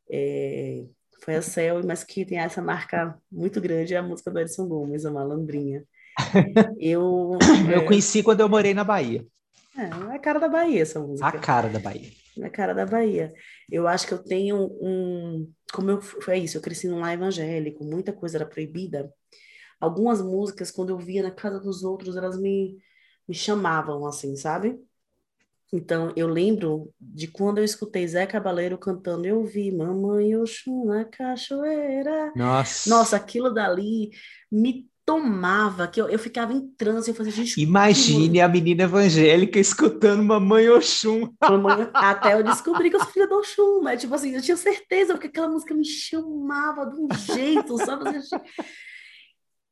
É, 0.09 0.83
foi 1.23 1.35
a 1.35 1.41
Cell, 1.41 1.81
mas 1.85 2.03
que 2.03 2.25
tem 2.25 2.39
essa 2.39 2.61
marca 2.61 3.17
muito 3.31 3.61
grande, 3.61 3.93
é 3.93 3.97
a 3.97 4.03
música 4.03 4.31
do 4.31 4.39
Edson 4.39 4.67
Gomes, 4.67 5.05
a 5.05 5.11
Malandrinha. 5.11 5.83
Eu, 6.79 7.37
eu 7.71 7.81
é... 7.81 7.85
conheci 7.85 8.21
quando 8.21 8.41
eu 8.41 8.49
morei 8.49 8.73
na 8.73 8.83
Bahia. 8.83 9.25
É, 9.77 9.83
é 9.83 10.15
a 10.15 10.19
cara 10.19 10.37
da 10.37 10.49
Bahia 10.49 10.81
essa 10.81 10.99
música. 10.99 11.25
A 11.25 11.31
cara 11.31 11.69
da 11.69 11.79
Bahia. 11.79 12.09
É 12.37 12.45
a 12.45 12.49
cara 12.49 12.73
da 12.73 12.85
Bahia. 12.85 13.33
Eu 13.71 13.87
acho 13.87 14.05
que 14.05 14.13
eu 14.13 14.21
tenho 14.21 14.57
um. 14.81 15.49
Como 15.71 15.91
eu 15.91 16.01
foi 16.01 16.39
isso, 16.39 16.57
eu 16.57 16.61
cresci 16.61 16.87
num 16.87 16.99
lar 16.99 17.13
evangélico, 17.13 17.85
muita 17.85 18.11
coisa 18.11 18.37
era 18.37 18.45
proibida. 18.45 19.09
Algumas 19.79 20.21
músicas, 20.21 20.71
quando 20.71 20.89
eu 20.89 20.97
via 20.97 21.23
na 21.23 21.31
casa 21.31 21.59
dos 21.59 21.83
outros, 21.83 22.15
elas 22.15 22.39
me, 22.39 22.77
me 23.27 23.33
chamavam, 23.33 24.05
assim, 24.05 24.35
sabe? 24.35 24.79
Então, 25.71 26.11
eu 26.15 26.27
lembro 26.27 26.91
de 26.99 27.27
quando 27.27 27.59
eu 27.59 27.63
escutei 27.63 28.07
Zé 28.07 28.25
Cabaleiro 28.25 28.77
cantando, 28.77 29.27
eu 29.27 29.43
vi 29.43 29.71
Mamãe 29.71 30.35
Oxum 30.35 30.85
na 30.85 31.05
cachoeira. 31.05 32.33
Nossa. 32.35 32.89
Nossa, 32.89 33.15
aquilo 33.15 33.53
dali 33.53 34.09
me 34.51 34.89
tomava, 35.05 35.87
que 35.87 35.99
eu, 36.01 36.07
eu 36.07 36.19
ficava 36.19 36.53
em 36.53 36.67
transe, 36.77 37.09
eu 37.09 37.15
fazia, 37.15 37.31
gente... 37.31 37.59
Imagine 37.59 38.41
a 38.41 38.47
menina 38.47 38.83
evangélica 38.83 39.59
escutando 39.59 40.23
Mamãe 40.23 40.69
Oxum. 40.69 41.33
Mamãe, 41.41 41.87
até 41.93 42.33
eu 42.33 42.43
descobri 42.43 42.89
que 42.89 42.95
eu 42.95 42.99
sou 42.99 43.09
filha 43.09 43.27
do 43.27 43.35
Oxum, 43.37 43.83
né? 43.83 43.95
Tipo 43.95 44.15
assim, 44.15 44.35
eu 44.35 44.41
tinha 44.41 44.57
certeza, 44.57 45.13
porque 45.13 45.27
aquela 45.27 45.49
música 45.49 45.73
me 45.73 45.85
chamava 45.85 46.85
de 46.87 46.95
um 46.95 47.07
jeito, 47.35 47.77
sabe? 47.77 48.05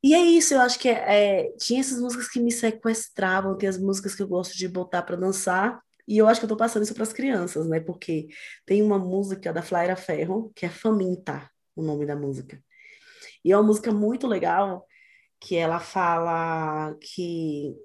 E 0.04 0.14
é 0.14 0.20
isso, 0.20 0.54
eu 0.54 0.62
acho 0.62 0.80
que 0.80 0.88
é, 0.88 1.48
é, 1.48 1.52
tinha 1.58 1.80
essas 1.80 2.00
músicas 2.00 2.30
que 2.30 2.40
me 2.40 2.52
sequestravam, 2.52 3.58
tem 3.58 3.68
as 3.68 3.78
músicas 3.78 4.14
que 4.16 4.22
eu 4.22 4.28
gosto 4.28 4.56
de 4.56 4.68
botar 4.68 5.02
para 5.02 5.16
dançar, 5.16 5.82
e 6.08 6.18
eu 6.18 6.28
acho 6.28 6.40
que 6.40 6.46
eu 6.46 6.50
tô 6.50 6.56
passando 6.56 6.84
isso 6.84 6.94
para 6.94 7.04
as 7.04 7.12
crianças, 7.12 7.68
né? 7.68 7.80
Porque 7.82 8.28
tem 8.66 8.82
uma 8.82 8.98
música 8.98 9.52
da 9.52 9.62
Flaira 9.62 9.96
Ferro, 9.96 10.52
que 10.56 10.66
é 10.66 10.70
Faminta, 10.70 11.50
o 11.76 11.82
nome 11.84 12.06
da 12.06 12.16
música. 12.16 12.64
E 13.44 13.52
é 13.52 13.58
uma 13.58 13.64
música 13.64 13.92
muito 13.92 14.28
legal, 14.28 14.88
que 15.40 15.56
ela 15.56 15.80
fala 15.80 16.96
que 17.02 17.76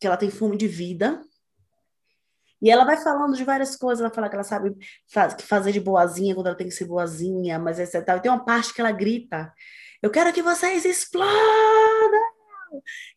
que 0.00 0.06
ela 0.06 0.16
tem 0.16 0.30
fome 0.30 0.56
de 0.56 0.66
vida. 0.66 1.22
E 2.62 2.70
ela 2.70 2.84
vai 2.84 2.96
falando 2.96 3.34
de 3.36 3.44
várias 3.44 3.76
coisas, 3.76 4.00
ela 4.00 4.12
fala 4.12 4.28
que 4.28 4.34
ela 4.34 4.44
sabe 4.44 4.74
faz, 5.12 5.34
fazer 5.42 5.72
de 5.72 5.80
boazinha 5.80 6.34
quando 6.34 6.48
ela 6.48 6.56
tem 6.56 6.68
que 6.68 6.74
ser 6.74 6.86
boazinha, 6.86 7.58
mas 7.58 7.78
essa 7.78 8.02
tal. 8.02 8.20
Tem 8.20 8.30
uma 8.30 8.44
parte 8.44 8.74
que 8.74 8.80
ela 8.80 8.92
grita: 8.92 9.52
"Eu 10.02 10.10
quero 10.10 10.32
que 10.32 10.42
vocês 10.42 10.84
explodam!" 10.84 11.30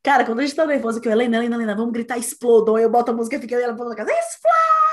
Cara, 0.02 0.26
quando 0.26 0.40
a 0.40 0.42
gente 0.44 0.56
tá 0.56 0.66
nervosa, 0.66 1.00
que 1.00 1.08
eu, 1.08 1.12
Helena, 1.12 1.38
Helena, 1.38 1.56
Helena, 1.56 1.76
vamos 1.76 1.94
gritar, 1.94 2.18
explodam. 2.18 2.76
Aí 2.76 2.84
eu 2.84 2.90
boto 2.90 3.12
a 3.12 3.14
música 3.14 3.36
e 3.36 3.40
fica 3.40 3.56
ela 3.56 3.78
falando 3.78 3.96
casa, 3.96 4.12
explode! 4.12 4.84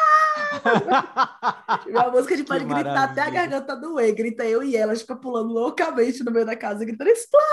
a 1.97 2.11
música 2.11 2.35
a 2.35 2.37
gente 2.37 2.47
pode 2.49 2.65
gritar 2.65 3.05
até 3.05 3.23
a 3.23 3.31
garganta 3.31 3.77
doer. 3.77 4.15
Grita 4.15 4.45
eu 4.45 4.63
e 4.63 4.77
ela, 4.77 4.93
a 4.93 4.95
gente 4.95 5.05
fica 5.05 5.17
pulando 5.17 5.53
loucamente 5.53 6.23
no 6.23 6.31
meio 6.31 6.47
da 6.47 6.57
casa, 6.57 6.85
gritando, 6.85 7.11
exploda! 7.11 7.47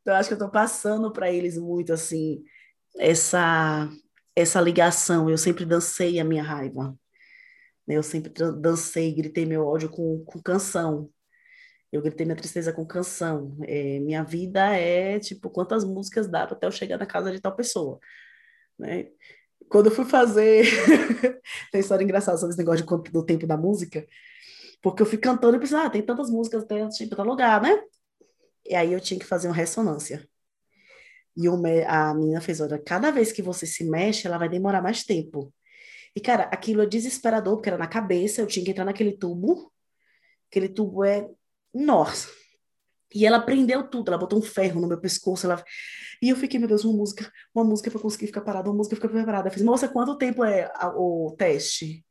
Então, 0.00 0.14
acho 0.14 0.28
que 0.28 0.34
eu 0.34 0.38
tô 0.38 0.48
passando 0.48 1.12
para 1.12 1.30
eles 1.30 1.58
muito, 1.58 1.92
assim, 1.92 2.42
essa, 2.96 3.88
essa 4.34 4.60
ligação. 4.60 5.28
Eu 5.28 5.36
sempre 5.36 5.64
dancei 5.64 6.20
a 6.20 6.24
minha 6.24 6.42
raiva. 6.42 6.96
Eu 7.88 8.02
sempre 8.02 8.32
dancei, 8.52 9.12
gritei 9.12 9.44
meu 9.46 9.66
ódio 9.66 9.88
com, 9.88 10.24
com 10.24 10.40
canção. 10.40 11.10
Eu 11.92 12.02
gritei 12.02 12.26
minha 12.26 12.36
tristeza 12.36 12.72
com 12.72 12.84
canção. 12.84 13.56
É, 13.64 13.98
minha 14.00 14.22
vida 14.22 14.76
é, 14.76 15.18
tipo, 15.18 15.50
quantas 15.50 15.84
músicas 15.84 16.28
dá 16.28 16.44
até 16.44 16.66
eu 16.66 16.72
chegar 16.72 16.98
na 16.98 17.06
casa 17.06 17.30
de 17.32 17.40
tal 17.40 17.54
pessoa, 17.54 17.98
né? 18.78 19.08
Quando 19.68 19.86
eu 19.86 19.92
fui 19.92 20.04
fazer... 20.04 20.64
tem 21.72 21.80
história 21.80 22.04
engraçada 22.04 22.38
sobre 22.38 22.52
esse 22.52 22.58
negócio 22.58 22.84
de, 22.84 23.10
do 23.10 23.24
tempo 23.24 23.46
da 23.46 23.56
música, 23.56 24.06
porque 24.82 25.02
eu 25.02 25.06
fui 25.06 25.18
cantando 25.18 25.56
e 25.56 25.60
pensei, 25.60 25.78
ah, 25.78 25.90
tem 25.90 26.02
tantas 26.02 26.30
músicas 26.30 26.62
até 26.62 26.86
tipo, 26.88 27.16
tal 27.16 27.26
lugar, 27.26 27.60
né? 27.62 27.82
E 28.64 28.74
aí 28.74 28.92
eu 28.92 29.00
tinha 29.00 29.18
que 29.18 29.26
fazer 29.26 29.48
uma 29.48 29.54
ressonância. 29.54 30.28
E 31.36 31.46
a 31.86 32.14
menina 32.14 32.40
fez, 32.40 32.60
olha, 32.60 32.78
cada 32.78 33.10
vez 33.10 33.30
que 33.30 33.42
você 33.42 33.66
se 33.66 33.84
mexe, 33.84 34.26
ela 34.26 34.38
vai 34.38 34.48
demorar 34.48 34.80
mais 34.80 35.04
tempo. 35.04 35.52
E, 36.14 36.20
cara, 36.20 36.44
aquilo 36.44 36.80
é 36.80 36.86
desesperador, 36.86 37.56
porque 37.56 37.68
era 37.68 37.76
na 37.76 37.86
cabeça, 37.86 38.40
eu 38.40 38.46
tinha 38.46 38.64
que 38.64 38.70
entrar 38.70 38.86
naquele 38.86 39.12
tubo. 39.12 39.70
Aquele 40.50 40.68
tubo 40.68 41.04
é 41.04 41.28
nossa. 41.84 42.28
E 43.14 43.24
ela 43.24 43.40
prendeu 43.40 43.88
tudo, 43.88 44.08
ela 44.08 44.18
botou 44.18 44.38
um 44.38 44.42
ferro 44.42 44.80
no 44.80 44.88
meu 44.88 45.00
pescoço, 45.00 45.46
ela... 45.46 45.62
E 46.20 46.30
eu 46.30 46.36
fiquei, 46.36 46.58
meu 46.58 46.68
Deus, 46.68 46.84
uma 46.84 46.96
música, 46.96 47.30
uma 47.54 47.64
música 47.64 47.90
para 47.90 48.00
conseguir 48.00 48.26
ficar 48.26 48.40
parada, 48.40 48.68
uma 48.68 48.76
música 48.76 48.96
para 48.96 49.08
ficar 49.08 49.24
parada. 49.24 49.48
Eu 49.48 49.52
fiz, 49.52 49.62
moça, 49.62 49.88
quanto 49.88 50.16
tempo 50.16 50.44
é 50.44 50.70
o 50.96 51.34
teste? 51.38 52.04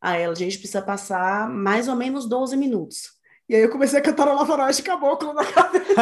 Aí 0.00 0.22
ela, 0.22 0.32
a 0.32 0.36
gente 0.36 0.58
precisa 0.58 0.82
passar 0.82 1.48
mais 1.48 1.88
ou 1.88 1.96
menos 1.96 2.26
12 2.26 2.56
minutos. 2.56 3.18
E 3.48 3.56
aí 3.56 3.62
eu 3.62 3.70
comecei 3.70 3.98
a 3.98 4.02
cantar 4.02 4.28
o 4.28 4.46
Faroeste 4.46 4.82
Caboclo 4.82 5.34
na 5.34 5.44
cabeça. 5.44 5.90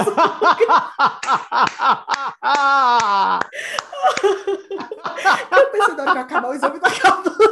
eu 5.51 5.71
pensei, 5.71 5.95
na 5.95 6.21
acabar 6.21 6.51
o 6.51 6.55
exame 6.55 6.79
tá 6.79 6.89
acabando 6.89 7.39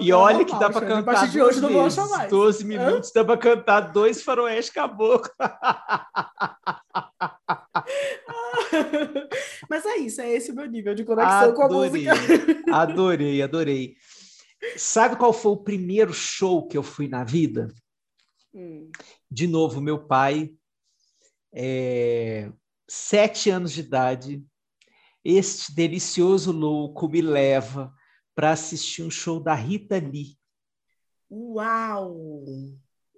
E 0.00 0.12
olha 0.12 0.44
que, 0.44 0.56
dá 0.58 0.68
para 0.70 0.86
cantar. 0.86 1.28
de 1.28 1.42
hoje 1.42 1.60
não 1.60 1.72
vou 1.72 1.86
achar 1.86 2.06
mais. 2.08 2.30
12 2.30 2.64
minutos 2.64 3.10
Hã? 3.10 3.12
dá 3.14 3.24
para 3.24 3.36
cantar 3.36 3.80
dois 3.92 4.22
faroeste 4.22 4.72
caboclo. 4.72 5.28
Mas 9.68 9.84
é 9.86 9.96
isso, 9.98 10.20
é 10.20 10.30
esse 10.30 10.52
o 10.52 10.54
meu 10.54 10.66
nível 10.66 10.94
de 10.94 11.04
conexão 11.04 11.50
adorei, 11.50 11.54
com 11.54 11.62
a 11.62 11.68
música. 11.68 12.12
Adorei, 12.72 13.42
adorei. 13.42 13.96
Sabe 14.76 15.16
qual 15.16 15.32
foi 15.32 15.52
o 15.52 15.56
primeiro 15.56 16.12
show 16.12 16.68
que 16.68 16.76
eu 16.76 16.82
fui 16.82 17.08
na 17.08 17.24
vida? 17.24 17.68
Hum. 18.54 18.90
De 19.30 19.46
novo, 19.46 19.80
meu 19.80 20.06
pai, 20.06 20.52
é, 21.52 22.50
sete 22.88 23.50
anos 23.50 23.72
de 23.72 23.80
idade, 23.80 24.44
este 25.24 25.74
delicioso 25.74 26.52
louco 26.52 27.08
me 27.08 27.20
leva 27.20 27.92
para 28.40 28.52
assistir 28.52 29.02
um 29.02 29.10
show 29.10 29.38
da 29.38 29.52
Rita 29.52 29.98
Lee. 29.98 30.38
Uau! 31.30 32.46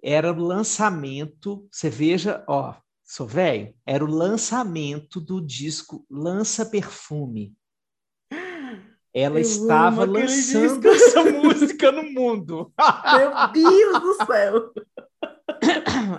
Era 0.03 0.33
o 0.33 0.37
lançamento, 0.37 1.65
você 1.71 1.89
veja, 1.89 2.43
ó, 2.45 2.75
sou 3.05 3.25
velho, 3.25 3.73
era 3.85 4.03
o 4.03 4.11
lançamento 4.11 5.21
do 5.21 5.39
disco 5.39 6.05
Lança 6.11 6.65
Perfume. 6.65 7.55
Ela 9.13 9.37
Eu 9.37 9.43
estava 9.43 10.03
lançando 10.03 10.89
essa 10.89 11.23
música 11.31 11.89
no 11.89 12.03
mundo. 12.03 12.73
Meu 13.15 13.51
Deus 13.53 14.01
do 14.01 14.25
céu! 14.25 14.73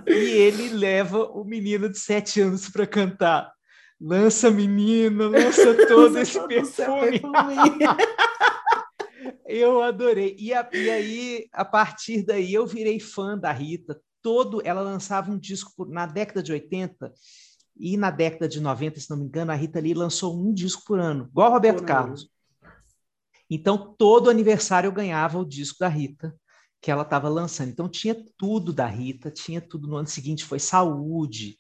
E 0.07 0.15
ele 0.15 0.71
leva 0.71 1.25
o 1.25 1.45
menino 1.45 1.91
de 1.91 1.99
sete 1.99 2.41
anos 2.41 2.71
para 2.71 2.87
cantar. 2.87 3.53
Lança, 4.01 4.51
menino, 4.51 5.29
lança 5.31 5.87
todo 5.87 6.19
esse 6.19 6.41
perfume. 6.47 7.21
Eu 9.47 9.83
adorei. 9.83 10.37
E, 10.39 10.53
a, 10.53 10.69
e, 10.73 10.91
aí, 10.91 11.49
a 11.53 11.65
partir 11.65 12.23
daí, 12.25 12.53
eu 12.53 12.67
virei 12.67 12.99
fã 13.01 13.39
da 13.39 13.53
Rita. 13.53 14.01
Todo, 14.23 14.63
ela 14.65 14.81
lançava 14.81 15.31
um 15.31 15.39
disco 15.39 15.85
na 15.87 16.07
década 16.07 16.43
de 16.43 16.53
80 16.53 17.13
e 17.77 17.97
na 17.97 18.11
década 18.11 18.49
de 18.49 18.61
90, 18.61 19.01
se 19.01 19.11
não 19.11 19.19
me 19.19 19.25
engano, 19.25 19.51
a 19.51 19.55
Rita 19.55 19.81
Lee 19.81 19.95
lançou 19.95 20.39
um 20.39 20.53
disco 20.53 20.83
por 20.87 20.99
ano, 20.99 21.29
igual 21.31 21.51
Roberto 21.51 21.81
por 21.81 21.87
Carlos. 21.87 22.23
Ano. 22.23 22.31
Então, 23.51 23.95
todo 23.99 24.31
aniversário 24.31 24.89
eu 24.89 24.93
ganhava 24.93 25.39
o 25.39 25.45
disco 25.45 25.79
da 25.81 25.89
Rita 25.89 26.35
que 26.81 26.91
ela 26.91 27.03
estava 27.03 27.29
lançando. 27.29 27.71
Então, 27.71 27.89
tinha 27.89 28.15
tudo 28.37 28.73
da 28.73 28.87
Rita, 28.87 29.31
tinha 29.31 29.61
tudo. 29.61 29.89
No 29.89 29.97
ano 29.97 30.07
seguinte 30.07 30.45
foi 30.45 30.59
Saúde, 30.59 31.57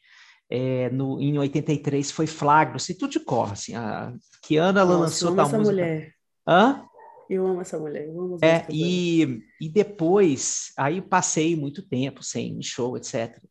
é, 0.50 0.90
no, 0.90 1.20
em 1.20 1.38
83 1.38 2.10
foi 2.10 2.26
Flagro, 2.26 2.76
assim, 2.76 2.94
tudo 2.94 3.10
de 3.10 3.20
cor. 3.20 3.52
Assim, 3.52 3.74
a, 3.74 4.12
que 4.42 4.56
ano 4.56 4.78
ela 4.78 4.98
Nossa, 4.98 5.24
lançou 5.24 5.34
tal 5.34 5.48
música? 5.50 5.64
mulher. 5.64 6.14
Hã? 6.46 6.84
Eu 7.28 7.46
amo 7.46 7.60
essa 7.60 7.78
mulher. 7.78 8.06
Eu 8.06 8.20
amo 8.20 8.38
é, 8.42 8.66
e, 8.70 9.42
e 9.60 9.68
depois, 9.68 10.72
aí 10.76 11.00
passei 11.00 11.56
muito 11.56 11.82
tempo 11.82 12.22
sem 12.22 12.60
show, 12.62 12.96
etc. 12.96 13.42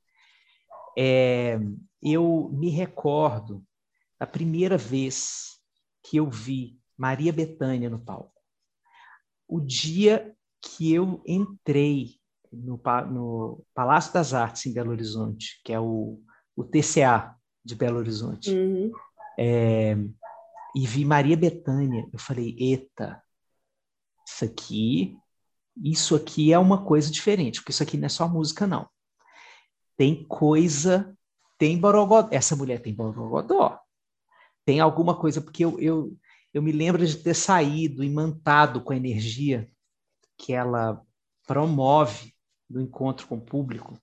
É, 0.98 1.60
eu 2.02 2.50
me 2.54 2.70
recordo 2.70 3.64
da 4.20 4.28
primeira 4.28 4.78
vez 4.78 5.60
que 6.04 6.18
eu 6.18 6.30
vi 6.30 6.78
Maria 6.98 7.34
Bethânia 7.34 7.90
no 7.90 8.00
palco. 8.00 8.32
O 9.48 9.60
dia 9.60 10.36
que 10.62 10.94
eu 10.94 11.22
entrei 11.26 12.16
no, 12.52 12.80
no 13.12 13.66
Palácio 13.74 14.14
das 14.14 14.34
Artes 14.34 14.66
em 14.66 14.74
Belo 14.74 14.92
Horizonte, 14.92 15.60
que 15.64 15.74
é 15.74 15.80
o, 15.80 16.22
o 16.56 16.64
TCA 16.64 17.36
de 17.64 17.76
Belo 17.76 17.98
Horizonte, 17.98 18.52
uhum. 18.52 18.92
é, 19.38 19.96
e 20.76 20.88
vi 20.88 21.06
Maria 21.06 21.38
Bethânia, 21.38 22.08
eu 22.12 22.20
falei, 22.20 22.56
eita, 22.60 23.22
isso 24.34 24.46
aqui, 24.46 25.18
isso 25.78 26.16
aqui 26.16 26.52
é 26.54 26.60
uma 26.60 26.84
coisa 26.84 27.12
diferente, 27.12 27.60
porque 27.60 27.72
isso 27.72 27.84
aqui 27.84 27.98
não 27.98 28.06
é 28.06 28.10
só 28.10 28.28
música, 28.28 28.68
não. 28.68 28.88
Tem 29.96 30.24
coisa, 30.26 31.16
tem 31.58 31.78
borogodó. 31.78 32.30
Essa 32.32 32.56
mulher 32.56 32.82
tem 32.82 32.94
borogodó. 32.94 33.80
Tem 34.66 34.80
alguma 34.80 35.18
coisa, 35.18 35.42
porque 35.42 35.64
eu, 35.66 35.80
eu, 35.80 36.18
eu 36.54 36.62
me 36.62 36.72
lembro 36.72 37.06
de 37.06 37.18
ter 37.18 37.34
saído 37.34 38.04
imantado 38.04 38.82
com 38.82 38.94
a 38.94 38.98
energia 38.98 39.70
que 40.38 40.54
ela 40.54 41.02
promove 41.46 42.34
no 42.70 42.82
encontro 42.82 43.28
com 43.28 43.36
o 43.36 43.46
público. 43.46 43.98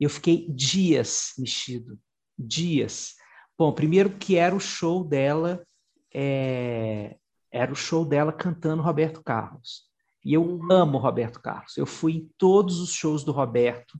Eu 0.00 0.10
fiquei 0.10 0.48
dias 0.50 1.32
mexido, 1.38 1.98
dias, 2.36 3.14
Bom, 3.62 3.72
primeiro 3.72 4.18
que 4.18 4.36
era 4.36 4.54
o 4.54 4.60
show 4.60 5.04
dela, 5.04 5.64
é, 6.12 7.16
era 7.52 7.70
o 7.70 7.76
show 7.76 8.04
dela 8.04 8.32
cantando 8.32 8.82
Roberto 8.82 9.22
Carlos. 9.22 9.82
E 10.24 10.34
eu 10.34 10.60
amo 10.70 10.98
Roberto 10.98 11.40
Carlos. 11.40 11.76
Eu 11.76 11.84
fui 11.84 12.12
em 12.12 12.30
todos 12.38 12.80
os 12.80 12.92
shows 12.92 13.22
do 13.24 13.32
Roberto 13.32 13.98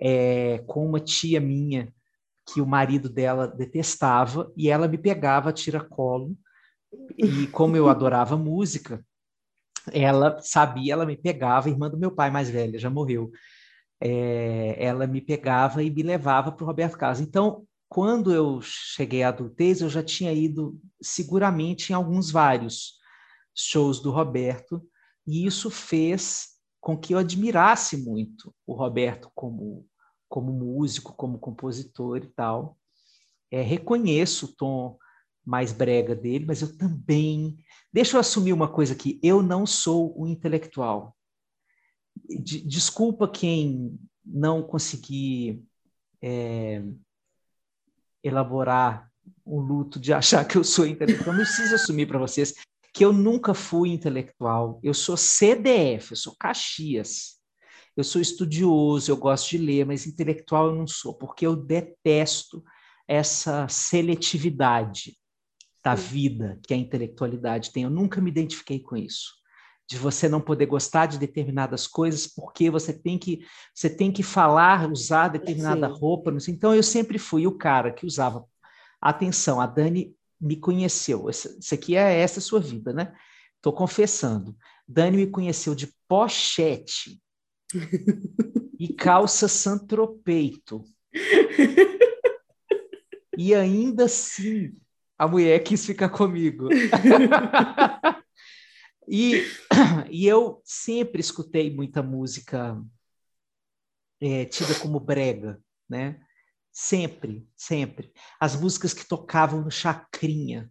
é, 0.00 0.58
com 0.66 0.86
uma 0.86 1.00
tia 1.00 1.40
minha 1.40 1.92
que 2.52 2.60
o 2.60 2.66
marido 2.66 3.08
dela 3.08 3.46
detestava 3.46 4.50
e 4.56 4.70
ela 4.70 4.88
me 4.88 4.96
pegava 4.96 5.50
a 5.50 5.52
tiracolo. 5.52 6.36
E 7.16 7.46
como 7.48 7.76
eu 7.76 7.88
adorava 7.88 8.36
música, 8.38 9.04
ela 9.92 10.40
sabia, 10.40 10.94
ela 10.94 11.04
me 11.04 11.16
pegava, 11.16 11.68
irmã 11.68 11.90
do 11.90 11.98
meu 11.98 12.10
pai 12.10 12.30
mais 12.30 12.48
velha, 12.48 12.78
já 12.78 12.88
morreu. 12.88 13.30
É, 14.00 14.76
ela 14.78 15.06
me 15.06 15.20
pegava 15.20 15.82
e 15.82 15.90
me 15.90 16.02
levava 16.02 16.52
para 16.52 16.64
o 16.64 16.66
Roberto 16.66 16.96
Carlos. 16.96 17.20
Então, 17.20 17.66
quando 17.88 18.32
eu 18.32 18.60
cheguei 18.60 19.22
à 19.22 19.28
adultez, 19.28 19.80
eu 19.80 19.88
já 19.88 20.02
tinha 20.02 20.32
ido 20.32 20.78
seguramente 21.00 21.90
em 21.90 21.94
alguns 21.94 22.30
vários 22.30 22.98
shows 23.54 24.00
do 24.00 24.10
Roberto, 24.10 24.86
e 25.26 25.46
isso 25.46 25.70
fez 25.70 26.58
com 26.80 26.96
que 26.96 27.14
eu 27.14 27.18
admirasse 27.18 27.96
muito 27.96 28.54
o 28.66 28.74
Roberto 28.74 29.30
como, 29.34 29.86
como 30.28 30.52
músico, 30.52 31.14
como 31.14 31.38
compositor 31.38 32.18
e 32.18 32.28
tal. 32.28 32.78
É, 33.50 33.62
reconheço 33.62 34.46
o 34.46 34.54
tom 34.54 34.98
mais 35.44 35.72
brega 35.72 36.14
dele, 36.14 36.44
mas 36.44 36.60
eu 36.60 36.76
também. 36.76 37.56
Deixa 37.92 38.16
eu 38.16 38.20
assumir 38.20 38.52
uma 38.52 38.68
coisa 38.68 38.92
aqui: 38.92 39.18
eu 39.22 39.42
não 39.42 39.66
sou 39.66 40.14
um 40.20 40.26
intelectual. 40.26 41.16
De, 42.28 42.60
desculpa 42.66 43.26
quem 43.26 43.98
não 44.24 44.62
conseguir 44.62 45.64
é, 46.22 46.82
elaborar 48.22 49.08
um 49.46 49.60
luto 49.60 49.98
de 49.98 50.12
achar 50.12 50.44
que 50.44 50.56
eu 50.56 50.64
sou 50.64 50.86
intelectual. 50.86 51.36
Eu 51.36 51.44
preciso 51.44 51.74
assumir 51.74 52.06
para 52.06 52.18
vocês 52.18 52.54
que 52.92 53.04
eu 53.04 53.12
nunca 53.12 53.54
fui 53.54 53.90
intelectual. 53.90 54.80
Eu 54.82 54.94
sou 54.94 55.16
CDF, 55.16 56.12
eu 56.12 56.16
sou 56.16 56.34
Caxias. 56.38 57.38
Eu 57.96 58.04
sou 58.04 58.20
estudioso, 58.20 59.10
eu 59.10 59.16
gosto 59.16 59.50
de 59.50 59.58
ler, 59.58 59.84
mas 59.84 60.06
intelectual 60.06 60.68
eu 60.68 60.74
não 60.74 60.86
sou, 60.86 61.14
porque 61.14 61.44
eu 61.44 61.56
detesto 61.56 62.62
essa 63.08 63.66
seletividade 63.68 65.18
da 65.82 65.94
vida 65.94 66.60
que 66.64 66.74
a 66.74 66.76
intelectualidade 66.76 67.72
tem. 67.72 67.82
Eu 67.82 67.90
nunca 67.90 68.20
me 68.20 68.30
identifiquei 68.30 68.78
com 68.80 68.96
isso. 68.96 69.37
De 69.88 69.96
você 69.96 70.28
não 70.28 70.40
poder 70.40 70.66
gostar 70.66 71.06
de 71.06 71.18
determinadas 71.18 71.86
coisas 71.86 72.26
porque 72.26 72.70
você 72.70 72.92
tem 72.92 73.18
que 73.18 73.40
você 73.74 73.88
tem 73.88 74.12
que 74.12 74.22
falar, 74.22 74.90
usar 74.90 75.28
determinada 75.28 75.88
Sim. 75.88 75.98
roupa. 75.98 76.32
Então 76.48 76.74
eu 76.74 76.82
sempre 76.82 77.18
fui 77.18 77.46
o 77.46 77.56
cara 77.56 77.90
que 77.90 78.04
usava. 78.04 78.44
Atenção, 79.00 79.60
a 79.60 79.66
Dani 79.66 80.14
me 80.40 80.56
conheceu. 80.56 81.28
Isso 81.30 81.74
aqui 81.74 81.96
é 81.96 82.20
essa 82.20 82.40
sua 82.40 82.60
vida, 82.60 82.92
né? 82.92 83.14
Estou 83.56 83.72
confessando. 83.72 84.56
Dani 84.86 85.16
me 85.16 85.26
conheceu 85.26 85.74
de 85.74 85.92
pochete 86.06 87.20
e 88.78 88.88
calça 88.88 89.48
santropeito. 89.48 90.84
E 93.36 93.54
ainda 93.54 94.04
assim 94.04 94.74
a 95.18 95.26
mulher 95.26 95.58
quis 95.60 95.84
ficar 95.84 96.08
comigo. 96.08 96.68
e, 99.08 99.44
e 100.10 100.26
eu 100.26 100.60
sempre 100.64 101.20
escutei 101.20 101.74
muita 101.74 102.02
música 102.02 102.80
é, 104.20 104.44
tida 104.44 104.74
como 104.80 105.00
brega, 105.00 105.60
né? 105.88 106.20
Sempre, 106.72 107.48
sempre. 107.56 108.12
As 108.38 108.54
músicas 108.54 108.92
que 108.92 109.06
tocavam 109.06 109.62
no 109.62 109.70
Chacrinha, 109.70 110.70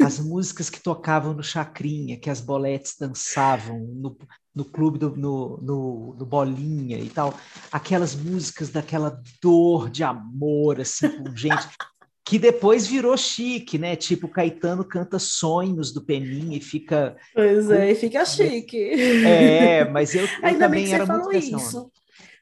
as 0.00 0.18
músicas 0.18 0.70
que 0.70 0.80
tocavam 0.80 1.34
no 1.34 1.42
Chacrinha, 1.42 2.18
que 2.18 2.30
as 2.30 2.40
boletes 2.40 2.96
dançavam 2.98 3.80
no, 3.80 4.16
no 4.54 4.64
clube 4.64 4.98
do 4.98 5.14
no, 5.16 5.58
no, 5.58 6.14
no, 6.18 6.26
Bolinha 6.26 6.98
e 6.98 7.10
tal, 7.10 7.34
aquelas 7.70 8.14
músicas 8.14 8.70
daquela 8.70 9.20
dor 9.42 9.90
de 9.90 10.02
amor, 10.02 10.80
assim, 10.80 11.10
com 11.10 11.34
gente 11.36 11.68
que 12.34 12.38
depois 12.40 12.84
virou 12.84 13.16
chique, 13.16 13.78
né? 13.78 13.94
Tipo, 13.94 14.26
Caetano 14.26 14.84
canta 14.84 15.20
Sonhos 15.20 15.92
do 15.92 16.04
Peninha 16.04 16.58
e 16.58 16.60
fica. 16.60 17.14
Pois 17.32 17.70
é, 17.70 17.92
e 17.92 17.94
fica 17.94 18.24
chique. 18.24 18.76
É, 18.76 19.84
mas 19.84 20.16
eu, 20.16 20.22
eu 20.22 20.28
Ainda 20.42 20.64
também 20.64 20.80
bem 20.80 20.88
que 20.88 20.94
era 20.96 21.06
você 21.06 21.12
falou 21.12 21.32
isso. 21.32 21.92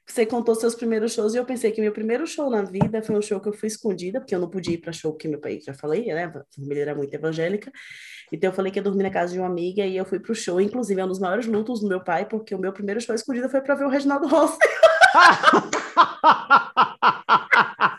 Você 0.07 0.25
contou 0.25 0.55
seus 0.55 0.75
primeiros 0.75 1.13
shows 1.13 1.35
e 1.35 1.37
eu 1.37 1.45
pensei 1.45 1.73
que 1.73 1.81
meu 1.83 1.93
primeiro 1.93 2.27
show 2.27 2.49
na 2.49 2.63
vida 2.63 3.03
foi 3.03 3.15
um 3.15 3.21
show 3.21 3.39
que 3.39 3.51
eu 3.51 3.53
fui 3.53 3.67
escondida, 3.67 4.19
porque 4.19 4.35
eu 4.35 4.41
não 4.41 4.49
podia 4.49 4.73
ir 4.73 4.79
para 4.79 4.95
show 4.95 5.13
que 5.13 5.29
meu 5.29 5.39
pai 5.39 5.61
já 5.61 5.75
falei, 5.75 6.07
né? 6.07 6.25
A 6.25 6.43
família 6.57 6.81
era 6.81 6.95
muito 6.95 7.13
evangélica. 7.13 7.71
Então 8.33 8.49
eu 8.49 8.55
falei 8.55 8.73
que 8.73 8.79
ia 8.79 8.83
dormir 8.83 9.03
na 9.03 9.11
casa 9.11 9.35
de 9.35 9.41
uma 9.41 9.47
amiga 9.47 9.85
e 9.85 9.95
eu 9.95 10.07
fui 10.07 10.19
pro 10.19 10.35
show, 10.35 10.59
inclusive 10.59 11.03
é 11.03 11.05
um 11.05 11.09
dos 11.09 11.19
maiores 11.19 11.45
lutos 11.45 11.81
do 11.81 11.87
meu 11.87 12.03
pai, 12.03 12.25
porque 12.25 12.55
o 12.55 12.59
meu 12.59 12.73
primeiro 12.73 12.99
show 12.99 13.15
escondido 13.15 13.51
foi 13.51 13.61
para 13.61 13.75
ver 13.75 13.85
o 13.85 13.91
Reginaldo 13.91 14.27
Rossi. 14.27 14.57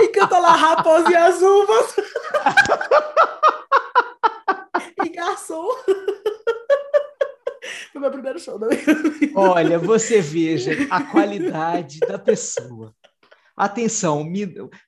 e 0.00 0.08
canta 0.08 0.38
lá 0.38 0.56
Raposa 0.56 1.10
e 1.10 1.16
as 1.16 1.40
Uvas. 1.40 1.94
e 5.04 5.08
garçom. 5.10 5.68
Foi 7.92 8.00
meu 8.00 8.10
primeiro 8.10 8.38
show 8.38 8.58
vida. 8.58 9.32
Olha, 9.34 9.78
você 9.78 10.20
veja 10.20 10.72
a 10.90 11.02
qualidade 11.02 12.00
da 12.00 12.18
pessoa. 12.18 12.94
Atenção, 13.56 14.24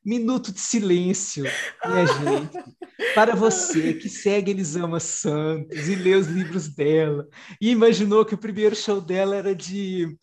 minuto 0.04 0.52
de 0.52 0.60
silêncio, 0.60 1.44
minha 1.84 2.06
gente. 2.06 2.58
Para 3.16 3.34
você 3.34 3.94
que 3.94 4.08
segue 4.08 4.52
Elisama 4.52 5.00
Santos 5.00 5.88
e 5.88 5.96
lê 5.96 6.14
os 6.14 6.28
livros 6.28 6.68
dela 6.68 7.26
e 7.60 7.70
imaginou 7.70 8.24
que 8.24 8.34
o 8.34 8.38
primeiro 8.38 8.76
show 8.76 9.00
dela 9.00 9.34
era 9.34 9.56
de 9.56 10.16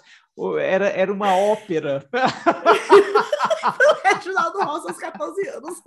era, 0.59 0.87
era 0.89 1.11
uma 1.11 1.35
ópera. 1.35 2.07
Reginaldo 4.03 4.59
Rosa 4.59 4.89
aos 4.89 4.97
14 4.97 5.47
anos. 5.49 5.81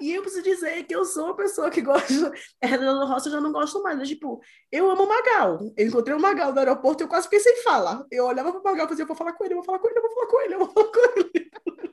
E 0.00 0.12
eu 0.12 0.22
preciso 0.22 0.42
dizer 0.42 0.84
que 0.84 0.94
eu 0.94 1.04
sou 1.04 1.26
uma 1.26 1.36
pessoa 1.36 1.70
que 1.70 1.80
gosta. 1.80 2.32
Reginaldo 2.62 3.06
Rosa 3.06 3.28
eu 3.28 3.32
já 3.32 3.40
não 3.40 3.52
gosto 3.52 3.82
mais. 3.82 3.98
Mas, 3.98 4.08
tipo, 4.08 4.40
eu 4.70 4.90
amo 4.90 5.04
o 5.04 5.08
Magal. 5.08 5.58
Eu 5.76 5.86
encontrei 5.86 6.16
o 6.16 6.20
Magal 6.20 6.52
no 6.52 6.58
aeroporto 6.58 7.02
e 7.02 7.04
eu 7.04 7.08
quase 7.08 7.26
fiquei 7.26 7.40
sem 7.40 7.62
fala. 7.62 8.06
Eu 8.10 8.26
olhava 8.26 8.52
para 8.52 8.60
o 8.60 8.64
Magal 8.64 8.86
e 8.86 8.88
fazia, 8.88 9.02
eu 9.02 9.08
vou 9.08 9.16
falar 9.16 9.32
com 9.32 9.44
ele, 9.44 9.54
eu 9.54 9.58
vou 9.58 9.64
falar 9.64 9.78
com 9.78 9.88
ele, 9.88 9.98
eu 9.98 10.02
vou 10.02 10.10
falar 10.12 10.26
com 10.26 10.40
ele, 10.40 10.54
eu 10.54 10.58
vou 10.58 10.68
falar 10.68 10.88
com 10.88 11.20
ele. 11.20 11.50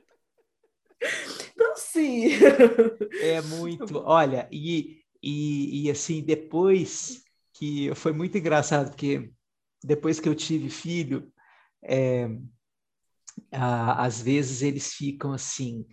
Então, 1.54 1.76
sim. 1.76 2.30
É 3.20 3.40
muito. 3.42 4.02
Olha, 4.04 4.48
e, 4.50 5.02
e, 5.22 5.86
e 5.86 5.90
assim, 5.90 6.22
depois 6.22 7.22
que 7.52 7.94
foi 7.94 8.12
muito 8.12 8.36
engraçado, 8.38 8.90
porque 8.90 9.30
depois 9.82 10.20
que 10.20 10.28
eu 10.28 10.34
tive 10.34 10.68
filho, 10.70 11.32
é, 11.82 12.28
a, 13.52 14.04
às 14.04 14.20
vezes 14.20 14.62
eles 14.62 14.92
ficam 14.92 15.32
assim, 15.32 15.86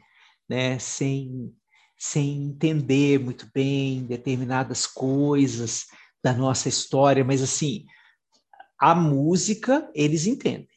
né, 0.49 0.77
sem, 0.79 1.53
sem 1.97 2.49
entender 2.49 3.19
muito 3.19 3.49
bem 3.53 4.05
determinadas 4.05 4.85
coisas 4.85 5.85
da 6.23 6.33
nossa 6.33 6.67
história, 6.69 7.23
mas 7.23 7.41
assim, 7.41 7.85
a 8.79 8.93
música 8.93 9.89
eles 9.93 10.27
entendem. 10.27 10.67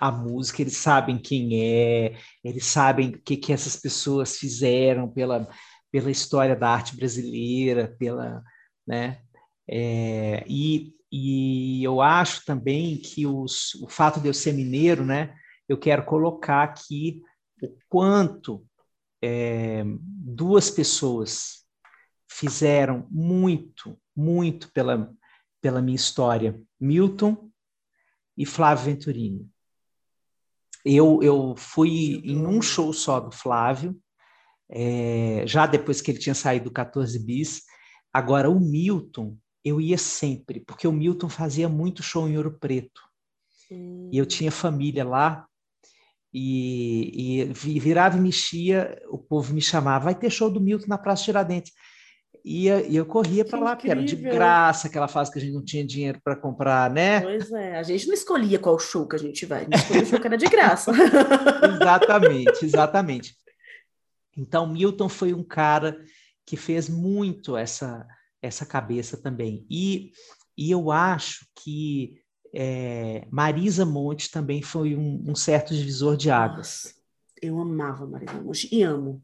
A 0.00 0.12
música, 0.12 0.62
eles 0.62 0.76
sabem 0.76 1.18
quem 1.18 1.60
é, 1.60 2.16
eles 2.44 2.66
sabem 2.66 3.10
o 3.10 3.20
que, 3.20 3.36
que 3.36 3.52
essas 3.52 3.74
pessoas 3.74 4.36
fizeram 4.36 5.08
pela, 5.08 5.48
pela 5.90 6.10
história 6.10 6.54
da 6.54 6.70
arte 6.70 6.96
brasileira, 6.96 7.96
pela, 7.98 8.40
né? 8.86 9.20
É, 9.68 10.44
e 10.46 10.94
e 11.10 11.82
eu 11.82 12.00
acho 12.00 12.44
também 12.44 12.96
que 12.98 13.26
os, 13.26 13.74
o 13.76 13.88
fato 13.88 14.20
de 14.20 14.28
eu 14.28 14.34
ser 14.34 14.52
mineiro, 14.52 15.04
né, 15.04 15.34
eu 15.68 15.78
quero 15.78 16.04
colocar 16.04 16.62
aqui 16.62 17.22
o 17.62 17.76
quanto 17.88 18.64
é, 19.22 19.82
duas 19.98 20.70
pessoas 20.70 21.66
fizeram 22.30 23.06
muito, 23.10 23.98
muito 24.14 24.70
pela, 24.72 25.12
pela 25.60 25.82
minha 25.82 25.96
história, 25.96 26.60
Milton 26.80 27.50
e 28.36 28.46
Flávio 28.46 28.84
Venturini. 28.84 29.50
Eu, 30.84 31.22
eu 31.22 31.54
fui 31.56 32.22
em 32.24 32.46
um 32.46 32.62
show 32.62 32.92
só 32.92 33.18
do 33.18 33.32
Flávio, 33.32 33.98
é, 34.70 35.42
já 35.46 35.66
depois 35.66 36.00
que 36.00 36.10
ele 36.10 36.18
tinha 36.18 36.34
saído 36.34 36.66
do 36.66 36.70
14 36.70 37.18
bis. 37.18 37.62
Agora, 38.12 38.48
o 38.48 38.60
Milton, 38.60 39.36
eu 39.64 39.80
ia 39.80 39.98
sempre, 39.98 40.60
porque 40.60 40.86
o 40.86 40.92
Milton 40.92 41.28
fazia 41.28 41.68
muito 41.68 42.02
show 42.02 42.28
em 42.28 42.36
Ouro 42.36 42.58
Preto. 42.58 43.02
Hum. 43.70 44.08
E 44.12 44.18
eu 44.18 44.24
tinha 44.24 44.50
família 44.50 45.04
lá, 45.04 45.46
e, 46.32 47.40
e, 47.40 47.78
virava 47.80 48.16
e 48.16 48.20
mexia, 48.20 49.00
o 49.08 49.18
povo 49.18 49.52
me 49.54 49.60
chamava, 49.60 50.06
vai 50.06 50.14
ter 50.14 50.30
show 50.30 50.50
do 50.50 50.60
Milton 50.60 50.86
na 50.88 50.98
Praça 50.98 51.24
Tiradentes. 51.24 51.72
E, 52.44 52.68
e 52.68 52.96
eu 52.96 53.04
corria 53.04 53.44
para 53.44 53.58
lá, 53.58 53.76
porque 53.76 53.90
era 53.90 54.02
de 54.02 54.16
graça, 54.16 54.88
aquela 54.88 55.08
fase 55.08 55.30
que 55.30 55.38
a 55.38 55.40
gente 55.40 55.52
não 55.52 55.64
tinha 55.64 55.84
dinheiro 55.84 56.20
para 56.22 56.36
comprar, 56.36 56.90
né? 56.90 57.20
Pois 57.20 57.50
é, 57.50 57.76
a 57.76 57.82
gente 57.82 58.06
não 58.06 58.14
escolhia 58.14 58.58
qual 58.58 58.78
show 58.78 59.06
que 59.06 59.16
a 59.16 59.18
gente 59.18 59.44
vai, 59.44 59.60
a 59.60 59.64
gente 59.64 59.76
escolhia 59.76 60.02
o 60.02 60.06
show 60.06 60.20
que 60.20 60.26
era 60.26 60.36
de 60.36 60.46
graça. 60.46 60.92
exatamente, 61.74 62.64
exatamente. 62.64 63.36
Então, 64.36 64.66
Milton 64.66 65.08
foi 65.08 65.34
um 65.34 65.42
cara 65.42 65.98
que 66.46 66.56
fez 66.56 66.88
muito 66.88 67.56
essa, 67.56 68.06
essa 68.42 68.64
cabeça 68.66 69.16
também. 69.16 69.66
E, 69.70 70.12
e 70.56 70.70
eu 70.70 70.90
acho 70.90 71.46
que 71.54 72.20
é, 72.54 73.26
Marisa 73.30 73.84
Monte 73.84 74.30
também 74.30 74.62
foi 74.62 74.96
um, 74.96 75.24
um 75.26 75.34
certo 75.34 75.74
divisor 75.74 76.16
de 76.16 76.30
águas. 76.30 76.84
Nossa, 76.84 76.94
eu 77.42 77.60
amava 77.60 78.06
Marisa 78.06 78.40
Monte 78.40 78.68
e 78.74 78.82
amo. 78.82 79.22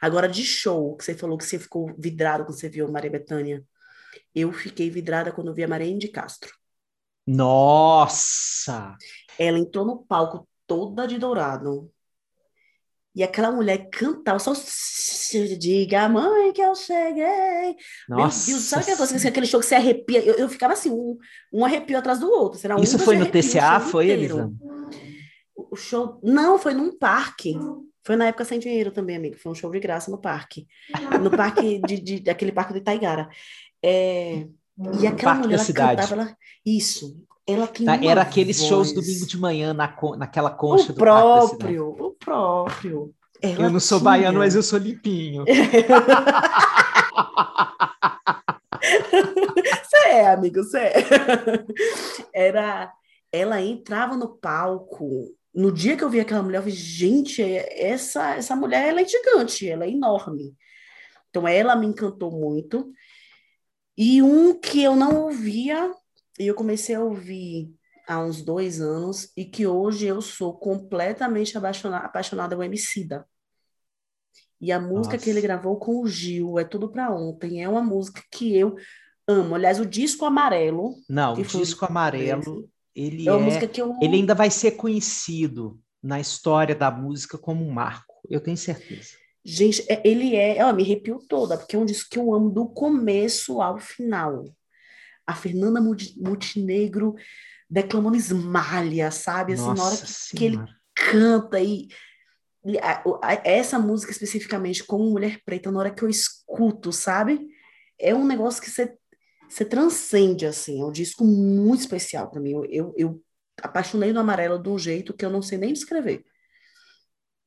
Agora, 0.00 0.28
de 0.28 0.44
show, 0.44 0.96
que 0.96 1.04
você 1.04 1.14
falou 1.14 1.36
que 1.36 1.44
você 1.44 1.58
ficou 1.58 1.94
vidrado 1.98 2.44
quando 2.44 2.58
você 2.58 2.68
viu 2.68 2.90
Maria 2.90 3.10
Bethânia, 3.10 3.64
eu 4.34 4.52
fiquei 4.52 4.90
vidrada 4.90 5.32
quando 5.32 5.54
vi 5.54 5.64
a 5.64 5.68
Maria 5.68 5.96
de 5.96 6.08
Castro. 6.08 6.54
Nossa! 7.26 8.96
Ela 9.38 9.58
entrou 9.58 9.84
no 9.84 10.04
palco 10.04 10.48
toda 10.66 11.06
de 11.06 11.18
dourado. 11.18 11.92
E 13.18 13.22
aquela 13.24 13.50
mulher 13.50 13.88
cantava, 13.90 14.38
só 14.38 14.52
diga, 15.58 16.08
mãe, 16.08 16.52
que 16.52 16.62
eu 16.62 16.72
cheguei. 16.76 17.74
Nossa. 18.08 18.48
Meu 18.48 18.58
Deus, 18.58 18.68
sabe 18.68 18.82
aquela 18.82 18.96
coisa, 18.96 19.28
aquele 19.28 19.46
show 19.46 19.58
que 19.58 19.66
você 19.66 19.74
arrepia? 19.74 20.24
Eu, 20.24 20.34
eu 20.34 20.48
ficava 20.48 20.74
assim, 20.74 20.88
um, 20.88 21.18
um 21.52 21.64
arrepio 21.64 21.98
atrás 21.98 22.20
do 22.20 22.30
outro. 22.30 22.60
Será 22.60 22.76
Isso 22.78 22.96
foi 22.96 23.16
no 23.16 23.26
TCA, 23.26 23.80
foi, 23.80 24.10
Elisa? 24.10 24.52
O 25.56 25.74
show. 25.74 26.20
Não, 26.22 26.60
foi 26.60 26.74
num 26.74 26.96
parque. 26.96 27.58
Foi 28.04 28.14
na 28.14 28.28
época 28.28 28.44
sem 28.44 28.60
dinheiro 28.60 28.92
também, 28.92 29.16
amigo. 29.16 29.36
Foi 29.36 29.50
um 29.50 29.54
show 29.56 29.68
de 29.68 29.80
graça 29.80 30.12
no 30.12 30.18
parque. 30.18 30.68
No 31.20 31.32
parque, 31.32 31.80
de, 31.88 31.98
de, 31.98 32.20
daquele 32.20 32.52
parque 32.52 32.72
de 32.72 32.78
Itaigara. 32.78 33.28
É... 33.82 34.46
E 35.00 35.08
aquela 35.08 35.34
mulher, 35.34 35.58
cidade. 35.58 36.02
Cantava, 36.02 36.22
ela... 36.22 36.36
Isso. 36.64 37.20
Ela 37.48 37.66
tem 37.66 37.86
tá, 37.86 37.98
Era 38.04 38.22
aqueles 38.22 38.58
voz. 38.58 38.68
shows 38.68 38.92
domingo 38.92 39.26
de 39.26 39.38
manhã 39.38 39.72
na, 39.72 39.92
naquela 40.18 40.50
concha 40.50 40.92
o 40.92 40.94
do 40.94 40.98
próprio, 40.98 41.88
O 41.98 42.10
próprio, 42.12 43.14
Ela 43.40 43.64
Eu 43.64 43.70
não 43.70 43.80
sou 43.80 43.98
tinha... 43.98 44.10
baiano, 44.10 44.38
mas 44.40 44.54
eu 44.54 44.62
sou 44.62 44.78
limpinho. 44.78 45.44
Você 49.82 49.96
é, 50.08 50.30
amigo, 50.30 50.62
você 50.62 50.78
é. 50.78 51.04
Era... 52.32 52.92
Ela 53.32 53.60
entrava 53.60 54.16
no 54.16 54.28
palco 54.28 55.28
no 55.54 55.72
dia 55.72 55.96
que 55.96 56.04
eu 56.04 56.10
vi 56.10 56.20
aquela 56.20 56.42
mulher, 56.42 56.58
eu 56.58 56.62
falei, 56.62 56.76
gente, 56.76 57.42
essa, 57.42 58.36
essa 58.36 58.54
mulher 58.54 58.88
ela 58.88 59.00
é 59.00 59.04
gigante, 59.04 59.68
ela 59.68 59.84
é 59.84 59.90
enorme. 59.90 60.54
Então 61.30 61.48
ela 61.48 61.74
me 61.74 61.86
encantou 61.86 62.30
muito. 62.30 62.92
E 63.96 64.22
um 64.22 64.54
que 64.54 64.80
eu 64.82 64.94
não 64.94 65.24
ouvia, 65.24 65.92
e 66.38 66.46
eu 66.46 66.54
comecei 66.54 66.94
a 66.94 67.02
ouvir 67.02 67.74
há 68.06 68.20
uns 68.20 68.42
dois 68.42 68.80
anos, 68.80 69.30
e 69.36 69.44
que 69.44 69.66
hoje 69.66 70.06
eu 70.06 70.20
sou 70.22 70.54
completamente 70.54 71.56
apaixonada, 71.56 72.06
apaixonada 72.06 72.56
o 72.56 72.62
Emicida. 72.62 73.26
E 74.60 74.72
a 74.72 74.80
música 74.80 75.14
Nossa. 75.14 75.18
que 75.18 75.30
ele 75.30 75.40
gravou 75.40 75.76
com 75.76 76.00
o 76.00 76.06
Gil, 76.06 76.58
É 76.58 76.64
Tudo 76.64 76.90
Pra 76.90 77.14
Ontem, 77.14 77.62
é 77.62 77.68
uma 77.68 77.82
música 77.82 78.22
que 78.32 78.56
eu 78.56 78.76
amo. 79.26 79.54
Aliás, 79.54 79.78
o 79.78 79.86
disco 79.86 80.24
amarelo. 80.24 80.96
Não, 81.08 81.34
o 81.34 81.42
disco 81.42 81.84
amarelo 81.84 82.68
ele, 82.98 83.28
é 83.28 83.32
é, 83.32 83.70
eu... 83.76 83.96
ele 84.02 84.16
ainda 84.16 84.34
vai 84.34 84.50
ser 84.50 84.72
conhecido 84.72 85.78
na 86.02 86.18
história 86.18 86.74
da 86.74 86.90
música 86.90 87.38
como 87.38 87.64
um 87.64 87.70
marco, 87.70 88.14
eu 88.28 88.40
tenho 88.40 88.56
certeza. 88.56 89.10
Gente, 89.44 89.84
é, 89.88 90.02
ele 90.04 90.34
é, 90.34 90.56
ela 90.56 90.72
me 90.72 90.82
arrepiou 90.82 91.20
toda, 91.20 91.56
porque 91.56 91.76
é 91.76 91.78
um 91.78 91.84
disco 91.84 92.10
que 92.10 92.18
eu 92.18 92.34
amo 92.34 92.50
do 92.50 92.66
começo 92.66 93.62
ao 93.62 93.78
final. 93.78 94.44
A 95.28 95.34
Fernanda 95.34 95.80
Montenegro 95.80 97.14
declamando 97.70 98.16
esmalha, 98.16 99.10
sabe? 99.10 99.52
Assim, 99.52 99.66
Nossa 99.66 99.82
na 99.82 99.88
hora 99.88 99.96
que, 99.96 100.36
que, 100.36 100.44
ele 100.44 100.58
canta 100.94 101.60
e, 101.60 101.88
e 102.64 102.78
a, 102.78 103.02
a, 103.22 103.34
essa 103.44 103.78
música 103.78 104.10
especificamente 104.10 104.82
como 104.84 105.10
mulher 105.10 105.42
preta, 105.44 105.70
na 105.70 105.80
hora 105.80 105.90
que 105.90 106.02
eu 106.02 106.08
escuto, 106.08 106.90
sabe? 106.92 107.46
É 107.98 108.14
um 108.14 108.26
negócio 108.26 108.62
que 108.62 108.70
você 108.70 108.96
você 109.48 109.64
transcende, 109.64 110.44
assim, 110.44 110.82
é 110.82 110.84
um 110.84 110.92
disco 110.92 111.24
muito 111.24 111.80
especial 111.80 112.30
para 112.30 112.40
mim. 112.40 112.50
Eu, 112.50 112.64
eu, 112.66 112.94
eu, 112.96 113.22
apaixonei 113.62 114.12
no 114.12 114.20
amarelo 114.20 114.62
de 114.62 114.68
um 114.68 114.78
jeito 114.78 115.14
que 115.14 115.24
eu 115.24 115.30
não 115.30 115.40
sei 115.40 115.56
nem 115.56 115.72
descrever. 115.72 116.22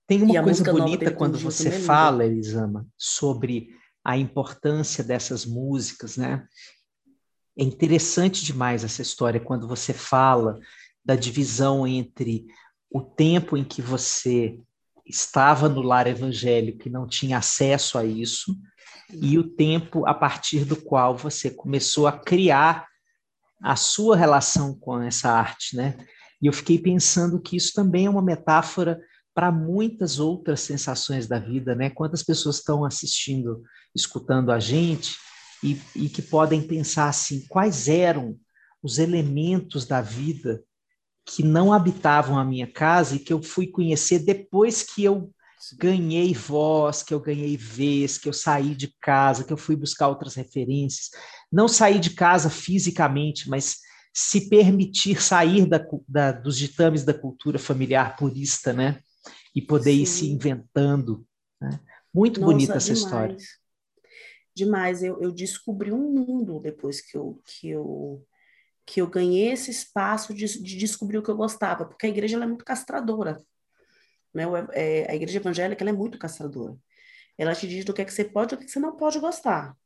Tem 0.08 0.22
uma 0.24 0.44
coisa 0.44 0.74
bonita 0.74 1.12
quando 1.14 1.38
você 1.38 1.72
fala, 1.72 2.26
Elisama, 2.26 2.86
sobre 2.98 3.70
a 4.04 4.18
importância 4.18 5.04
dessas 5.04 5.46
músicas, 5.46 6.18
né? 6.18 6.46
É 7.62 7.64
interessante 7.64 8.44
demais 8.44 8.84
essa 8.84 9.04
história 9.04 9.40
quando 9.40 9.68
você 9.68 9.94
fala 9.94 10.60
da 11.06 11.16
divisão 11.16 11.86
entre 11.86 12.48
o 12.90 13.02
tempo 13.02 13.56
em 13.56 13.64
que 13.64 13.84
você 13.84 14.60
estava 15.06 15.70
no 15.70 15.84
lar 15.84 16.08
evangélico 16.08 16.88
e 16.88 16.92
não 16.92 17.08
tinha 17.08 17.38
acesso 17.38 18.00
a 18.00 18.04
isso, 18.04 18.58
e 19.14 19.38
o 19.38 19.48
tempo 19.48 20.08
a 20.08 20.14
partir 20.16 20.66
do 20.66 20.76
qual 20.76 21.16
você 21.16 21.52
começou 21.52 22.08
a 22.08 22.12
criar 22.12 22.88
a 23.62 23.76
sua 23.76 24.18
relação 24.18 24.74
com 24.74 25.00
essa 25.00 25.30
arte, 25.30 25.76
né? 25.78 25.96
E 26.42 26.48
eu 26.48 26.54
fiquei 26.54 26.80
pensando 26.80 27.40
que 27.40 27.56
isso 27.56 27.74
também 27.76 28.08
é 28.08 28.10
uma 28.10 28.24
metáfora 28.24 29.00
para 29.36 29.52
muitas 29.52 30.18
outras 30.18 30.62
sensações 30.62 31.28
da 31.28 31.38
vida, 31.38 31.76
né? 31.76 31.92
Quantas 31.92 32.24
pessoas 32.24 32.56
estão 32.56 32.84
assistindo, 32.84 33.62
escutando 33.94 34.52
a 34.52 34.60
gente 34.60 35.16
e, 35.64 35.80
e 35.96 36.10
que 36.10 36.22
podem 36.22 36.62
pensar 36.62 37.10
assim: 37.10 37.46
quais 37.48 37.88
eram 37.88 38.38
os 38.82 38.98
elementos 38.98 39.86
da 39.86 40.02
vida 40.02 40.64
que 41.26 41.44
não 41.44 41.72
habitavam 41.72 42.38
a 42.38 42.44
minha 42.44 42.68
casa 42.68 43.16
e 43.16 43.20
que 43.20 43.32
eu 43.32 43.42
fui 43.42 43.68
conhecer 43.68 44.20
depois 44.20 44.82
que 44.82 45.04
eu 45.04 45.32
ganhei 45.78 46.34
voz, 46.34 47.04
que 47.04 47.14
eu 47.14 47.20
ganhei 47.20 47.56
vez, 47.56 48.18
que 48.18 48.28
eu 48.28 48.34
saí 48.34 48.74
de 48.74 48.94
casa, 49.00 49.44
que 49.44 49.54
eu 49.54 49.58
fui 49.58 49.76
buscar 49.76 50.08
outras 50.08 50.34
referências. 50.34 51.12
Não 51.52 51.68
sair 51.68 52.00
de 52.00 52.12
casa 52.12 52.50
fisicamente, 52.50 53.48
mas 53.48 53.78
se 54.14 54.50
permitir 54.50 55.22
sair 55.22 55.66
da, 55.68 55.80
da, 56.08 56.32
dos 56.32 56.58
ditames 56.58 57.04
da 57.04 57.14
cultura 57.14 57.60
familiar 57.60 58.16
purista, 58.16 58.74
né? 58.74 59.00
E 59.56 59.62
poder 59.62 59.94
Sim. 59.94 60.02
ir 60.02 60.06
se 60.08 60.30
inventando. 60.32 61.26
Né? 61.62 61.80
Muito 62.14 62.42
Nossa, 62.42 62.52
bonita 62.52 62.78
essa 62.78 62.94
demais. 62.94 63.06
história. 63.06 63.38
Demais. 64.56 65.04
Eu, 65.04 65.22
eu 65.22 65.32
descobri 65.32 65.92
um 65.92 66.12
mundo 66.12 66.60
depois 66.60 67.02
que 67.02 67.18
eu, 67.18 67.42
que 67.46 67.70
eu 67.70 68.26
que 68.86 69.00
eu 69.00 69.08
ganhei 69.08 69.52
esse 69.52 69.72
espaço 69.72 70.34
de, 70.34 70.46
de 70.62 70.76
descobrir 70.76 71.18
o 71.18 71.24
que 71.24 71.30
eu 71.30 71.38
gostava, 71.38 71.86
porque 71.86 72.08
a 72.08 72.10
igreja 72.10 72.36
é 72.36 72.46
muito 72.46 72.66
castradora. 72.66 73.42
Né? 74.34 74.44
É, 74.74 75.10
a 75.10 75.16
igreja 75.16 75.38
evangélica 75.38 75.88
é 75.88 75.94
muito 75.94 76.18
castradora. 76.18 76.76
Ela 77.38 77.56
te 77.56 77.68
diz 77.68 77.86
do 77.86 77.94
que 77.94 78.02
é 78.02 78.06
que 78.06 78.14
você 78.14 78.26
pode 78.26 78.54
e 78.54 78.58
do 78.58 78.66
que 78.66 78.70
você 78.70 78.80
não 78.80 78.98
pode 78.98 79.20
gostar. 79.20 79.78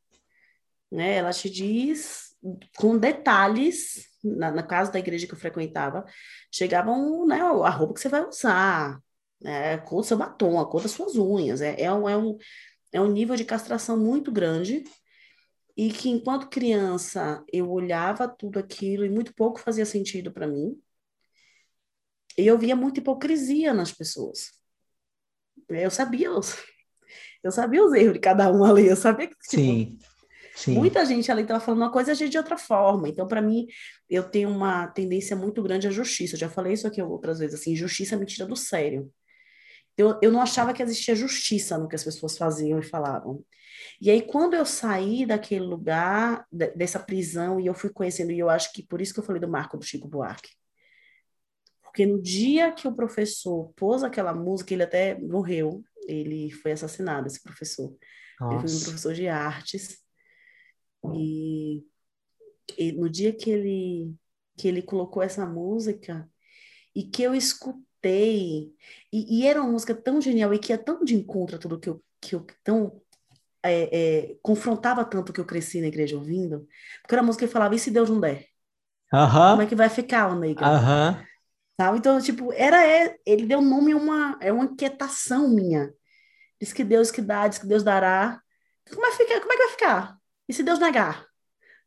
Né? 0.92 1.18
Ela 1.18 1.32
te 1.32 1.50
diz 1.50 2.36
com 2.78 2.98
detalhes, 2.98 4.08
na, 4.24 4.52
na 4.52 4.64
casa 4.64 4.92
da 4.92 5.00
igreja 5.00 5.28
que 5.28 5.34
eu 5.34 5.40
frequentava, 5.40 6.06
chegavam 6.52 7.26
né, 7.26 7.42
a 7.42 7.70
roupa 7.70 7.96
que 7.96 8.00
você 8.00 8.10
vai 8.10 8.26
usar, 8.26 9.00
né, 9.42 9.74
a 9.74 9.78
cor 9.80 10.02
do 10.02 10.08
seu 10.08 10.18
batom, 10.18 10.60
a 10.60 10.66
cor 10.66 10.82
das 10.82 10.92
suas 10.92 11.16
unhas. 11.16 11.62
É, 11.62 11.82
é, 11.82 11.92
um, 11.92 12.08
é, 12.08 12.18
um, 12.18 12.38
é 12.96 13.02
um 13.02 13.12
nível 13.12 13.36
de 13.36 13.44
castração 13.44 13.98
muito 13.98 14.32
grande 14.32 14.86
e 15.76 15.92
que 15.92 16.10
enquanto 16.10 16.48
criança 16.48 17.44
eu 17.52 17.70
olhava 17.70 18.26
tudo 18.26 18.58
aquilo 18.58 19.06
e 19.06 19.10
muito 19.10 19.36
pouco 19.36 19.60
fazia 19.60 19.86
sentido 19.86 20.32
para 20.32 20.48
mim. 20.48 20.80
E 22.38 22.48
eu 22.48 22.58
via 22.58 22.76
muita 22.76 23.02
hipocrisia 23.02 23.74
nas 23.74 23.92
pessoas. 23.92 24.52
Eu 25.68 25.92
sabia 25.92 26.32
os, 26.32 26.56
eu 27.44 27.52
sabia 27.52 27.84
os 27.84 27.94
erros 27.94 28.14
de 28.14 28.20
cada 28.20 28.50
um 28.50 28.64
ali, 28.64 28.88
eu 28.88 28.96
sabia 28.96 29.28
que 29.28 29.36
tipo, 29.40 29.62
sim, 29.62 30.00
sim. 30.56 30.74
muita 30.74 31.06
gente 31.06 31.30
ali 31.30 31.42
estava 31.42 31.60
falando 31.60 31.82
uma 31.82 31.92
coisa 31.92 32.12
e 32.12 32.14
a 32.14 32.16
gente 32.16 32.32
de 32.32 32.38
outra 32.38 32.58
forma. 32.58 33.10
Então, 33.10 33.28
para 33.28 33.42
mim, 33.42 33.68
eu 34.10 34.24
tenho 34.24 34.50
uma 34.50 34.88
tendência 34.88 35.36
muito 35.36 35.62
grande 35.62 35.88
à 35.88 35.92
justiça. 35.92 36.36
Eu 36.36 36.40
já 36.40 36.50
falei 36.50 36.72
isso 36.72 36.88
aqui 36.88 37.02
outras 37.02 37.40
vezes, 37.40 37.60
assim, 37.60 37.76
justiça 37.76 38.16
me 38.16 38.26
tira 38.26 38.46
do 38.46 38.56
sério. 38.56 39.12
Eu, 39.98 40.20
eu 40.22 40.32
não 40.32 40.42
achava 40.42 40.74
que 40.74 40.84
existia 40.84 41.16
justiça 41.16 41.78
no 41.78 41.88
que 41.88 41.96
as 41.96 42.04
pessoas 42.04 42.38
faziam 42.38 42.80
e 42.80 42.84
falavam. 42.84 43.44
E 44.02 44.10
aí, 44.10 44.22
quando 44.22 44.56
eu 44.56 44.66
saí 44.66 45.26
daquele 45.26 45.66
lugar, 45.66 46.46
dessa 46.52 47.00
prisão, 47.00 47.60
e 47.60 47.68
eu 47.68 47.74
fui 47.74 47.90
conhecendo, 47.90 48.32
e 48.32 48.40
eu 48.40 48.50
acho 48.50 48.74
que 48.74 48.84
por 48.84 49.02
isso 49.02 49.14
que 49.14 49.20
eu 49.20 49.24
falei 49.24 49.40
do 49.40 49.48
marco 49.48 49.78
do 49.78 49.86
Chico 49.86 50.08
Buarque, 50.08 50.50
porque 51.84 52.06
no 52.06 52.22
dia 52.22 52.74
que 52.74 52.90
o 52.90 52.96
professor 52.96 53.72
pôs 53.74 54.04
aquela 54.04 54.34
música, 54.34 54.74
ele 54.74 54.84
até 54.84 55.18
morreu, 55.18 55.82
ele 56.08 56.52
foi 56.52 56.74
assassinado, 56.74 57.28
esse 57.28 57.42
professor. 57.42 57.96
Nossa. 58.40 58.54
Ele 58.54 58.68
foi 58.68 58.78
um 58.78 58.84
professor 58.84 59.14
de 59.14 59.28
artes. 59.30 59.98
E, 61.16 61.86
e, 62.78 62.92
no 62.92 63.10
dia 63.10 63.32
que 63.32 63.50
ele, 63.50 64.14
que 64.58 64.68
ele 64.68 64.82
colocou 64.82 65.24
essa 65.24 65.46
música, 65.46 66.30
e 66.94 67.04
que 67.04 67.24
eu 67.24 67.34
escutei, 67.34 67.85
e, 68.10 68.74
e 69.12 69.48
era 69.48 69.62
uma 69.62 69.72
música 69.72 69.96
tão 69.96 70.22
genial 70.22 70.54
e 70.54 70.60
que 70.60 70.74
é 70.74 70.78
tão 70.78 71.04
de 71.04 71.16
encontro 71.16 71.56
a 71.56 71.60
tudo 71.60 71.80
que 71.80 71.90
eu, 71.90 72.04
que 72.22 72.36
eu 72.36 72.46
tão 72.64 73.02
é, 73.64 74.30
é, 74.32 74.38
confrontava 74.42 75.04
tanto 75.04 75.34
que 75.34 75.40
eu 75.40 75.46
cresci 75.46 75.82
na 75.82 75.88
igreja 75.88 76.16
ouvindo, 76.16 76.68
porque 77.02 77.16
era 77.16 77.22
uma 77.22 77.28
música 77.28 77.48
que 77.48 77.52
falava, 77.52 77.76
e 77.76 77.80
se 77.80 77.90
Deus 77.90 78.10
não 78.10 78.20
der? 78.20 78.46
Como 79.52 79.62
é 79.64 79.66
que 79.66 79.76
vai 79.76 79.90
ficar 79.90 80.28
o 80.32 80.40
nega? 80.40 80.66
Sabe? 81.80 81.98
Então, 81.98 82.22
tipo, 82.22 82.54
era 82.54 82.78
ele 83.26 83.46
deu 83.46 83.62
nome 83.62 83.92
a 83.92 83.98
uma, 83.98 84.38
é 84.42 84.52
uma 84.52 84.66
inquietação 84.66 85.50
minha. 85.50 85.94
diz 86.62 86.72
que 86.72 86.84
Deus 86.84 87.12
que 87.12 87.22
dá, 87.22 87.48
diz 87.48 87.58
que 87.58 87.68
Deus 87.68 87.84
dará. 87.84 88.42
Como 88.90 89.06
é, 89.06 89.12
que 89.12 89.18
fica, 89.18 89.42
como 89.42 89.52
é 89.54 89.58
que 89.58 89.64
vai 89.64 89.72
ficar? 89.72 90.18
E 90.48 90.54
se 90.54 90.64
Deus 90.64 90.80
negar? 90.80 91.26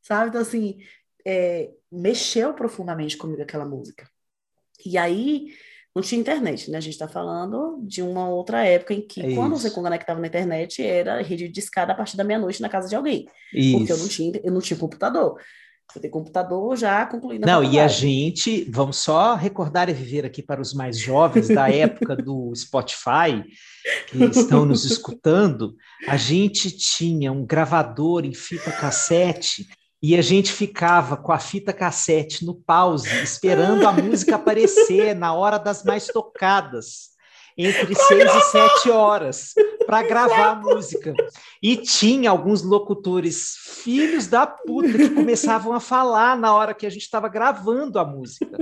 Sabe? 0.03 0.29
Então, 0.29 0.41
assim, 0.41 0.79
é, 1.25 1.71
mexeu 1.91 2.55
profundamente 2.55 3.16
comigo 3.16 3.43
aquela 3.43 3.64
música. 3.64 4.09
E 4.85 4.99
aí, 4.99 5.55
não 5.99 6.03
tinha 6.03 6.20
internet, 6.20 6.70
né? 6.70 6.78
A 6.78 6.80
gente 6.80 6.92
está 6.92 7.09
falando 7.09 7.80
de 7.82 8.03
uma 8.03 8.28
outra 8.28 8.64
época 8.64 8.94
em 8.94 9.01
que, 9.01 9.20
é 9.20 9.34
quando 9.34 9.57
você 9.57 9.68
conectava 9.68 10.20
na 10.20 10.28
internet, 10.28 10.80
era 10.80 11.20
rede 11.22 11.49
de 11.49 11.59
escada 11.59 11.92
a 11.92 11.94
partir 11.94 12.16
da 12.16 12.22
meia-noite 12.22 12.62
na 12.62 12.68
casa 12.68 12.88
de 12.88 12.94
alguém. 12.94 13.26
Isso. 13.53 13.78
Porque 13.78 13.92
eu 13.92 13.99
não 13.99 14.09
tinha, 14.09 14.40
eu 14.44 14.53
não 14.53 14.61
tinha 14.61 14.78
computador. 14.78 15.40
Você 15.90 16.01
tem 16.01 16.11
computador 16.11 16.76
já 16.76 17.05
concluído. 17.07 17.46
Não, 17.46 17.64
e 17.64 17.80
a 17.80 17.88
gente, 17.88 18.64
vamos 18.70 18.99
só 18.99 19.34
recordar 19.34 19.88
e 19.88 19.94
viver 19.94 20.24
aqui 20.24 20.42
para 20.42 20.61
os 20.61 20.72
mais 20.72 20.99
jovens 20.99 21.49
da 21.49 21.68
época 21.68 22.14
do 22.14 22.55
Spotify, 22.55 23.42
que 24.07 24.22
estão 24.24 24.66
nos 24.66 24.84
escutando, 24.86 25.74
a 26.07 26.16
gente 26.16 26.70
tinha 26.70 27.32
um 27.32 27.44
gravador 27.44 28.24
em 28.24 28.34
fita 28.34 28.70
cassete 28.70 29.66
e 30.03 30.16
a 30.16 30.22
gente 30.22 30.53
ficava 30.53 31.16
com 31.16 31.32
a 31.32 31.38
fita 31.38 31.72
cassete 31.72 32.44
no 32.44 32.55
pause, 32.55 33.09
esperando 33.22 33.86
a 33.86 33.92
música 33.92 34.36
aparecer 34.36 35.14
na 35.14 35.34
hora 35.34 35.59
das 35.59 35.82
mais 35.82 36.07
tocadas, 36.07 37.09
entre 37.57 37.86
pra 37.86 38.05
seis 38.07 38.22
gravar. 38.22 38.38
e 38.38 38.42
sete 38.42 38.90
horas, 38.90 39.55
para 39.86 40.03
gravar 40.03 40.51
a 40.51 40.55
música. 40.55 41.12
E 41.61 41.76
tinha 41.76 42.30
alguns 42.30 42.62
locutores, 42.62 43.57
filhos 43.82 44.28
da 44.28 44.46
puta, 44.46 44.92
que 44.92 45.11
começavam 45.11 45.72
a 45.72 45.80
falar 45.80 46.38
na 46.38 46.55
hora 46.55 46.74
que 46.74 46.86
a 46.86 46.90
gente 46.90 47.03
estava 47.03 47.28
gravando 47.28 47.99
a 47.99 48.05
música. 48.05 48.57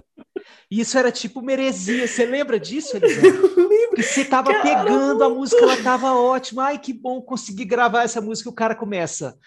E 0.71 0.81
isso 0.81 0.99
era 0.99 1.13
tipo 1.13 1.41
meresia. 1.41 2.07
Você 2.07 2.27
lembra 2.27 2.59
disso, 2.59 2.97
Elisandro? 2.97 3.57
Que 3.95 4.03
você 4.03 4.27
tava 4.27 4.53
Caramba. 4.53 4.85
pegando 4.85 5.25
a 5.25 5.31
música, 5.31 5.63
ela 5.63 5.77
tava 5.83 6.13
ótima. 6.13 6.65
Ai, 6.65 6.79
que 6.79 6.93
bom 6.93 7.23
conseguir 7.23 7.65
gravar 7.65 8.03
essa 8.03 8.21
música. 8.21 8.51
O 8.51 8.53
cara 8.53 8.75
começa. 8.75 9.39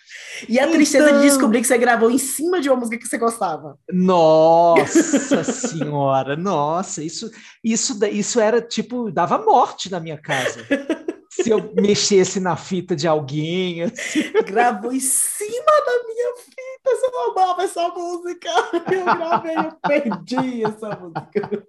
E 0.48 0.58
a 0.58 0.64
então... 0.64 0.74
tristeza 0.74 1.14
de 1.14 1.22
descobrir 1.22 1.62
que 1.62 1.68
você 1.68 1.78
gravou 1.78 2.10
em 2.10 2.18
cima 2.18 2.60
de 2.60 2.68
uma 2.68 2.78
música 2.78 2.98
que 2.98 3.08
você 3.08 3.20
gostava. 3.20 3.78
Nossa 3.92 5.44
senhora, 5.44 6.36
nossa, 6.36 7.04
isso, 7.04 7.30
isso, 7.64 8.04
isso 8.06 8.40
era 8.40 8.60
tipo, 8.60 9.12
dava 9.12 9.38
morte 9.38 9.92
na 9.92 10.00
minha 10.00 10.18
casa 10.18 10.66
se 11.30 11.50
eu 11.50 11.72
mexesse 11.76 12.40
na 12.40 12.56
fita 12.56 12.96
de 12.96 13.08
alguém. 13.08 13.84
Assim. 13.84 14.32
Gravou 14.46 14.92
em 14.92 15.00
cima 15.00 15.72
da 15.86 16.04
minha 16.08 16.34
você 16.84 17.08
não 17.12 17.32
amava 17.32 17.64
essa 17.64 17.88
música. 17.90 18.50
Eu 18.92 19.06
gravei, 19.06 19.56
eu 19.56 19.72
perdi 19.82 20.64
essa 20.64 20.90
música. 20.96 21.66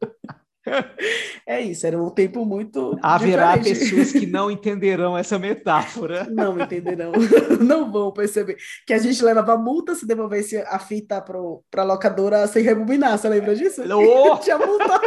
É 1.46 1.60
isso, 1.60 1.86
era 1.86 2.00
um 2.00 2.10
tempo 2.10 2.44
muito. 2.44 2.96
Haverá 3.02 3.56
diferente. 3.56 3.90
pessoas 3.90 4.12
que 4.12 4.26
não 4.26 4.50
entenderão 4.50 5.16
essa 5.16 5.38
metáfora. 5.38 6.28
Não 6.30 6.60
entenderão, 6.60 7.12
não 7.60 7.90
vão 7.90 8.12
perceber. 8.12 8.56
Que 8.86 8.92
a 8.92 8.98
gente 8.98 9.22
levava 9.24 9.56
multa 9.56 9.94
se 9.94 10.06
devolvesse 10.06 10.58
a 10.58 10.78
fita 10.78 11.20
para 11.20 11.82
a 11.82 11.84
locadora 11.84 12.46
sem 12.46 12.62
rebobinar, 12.62 13.18
você 13.18 13.28
lembra 13.28 13.56
disso? 13.56 13.82
Oh! 13.82 14.36
Tinha 14.40 14.58
multa. 14.58 15.00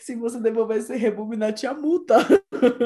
Se 0.00 0.16
você 0.16 0.40
devolvesse 0.40 0.96
rebobinar, 0.96 1.52
tinha 1.52 1.72
multa. 1.72 2.16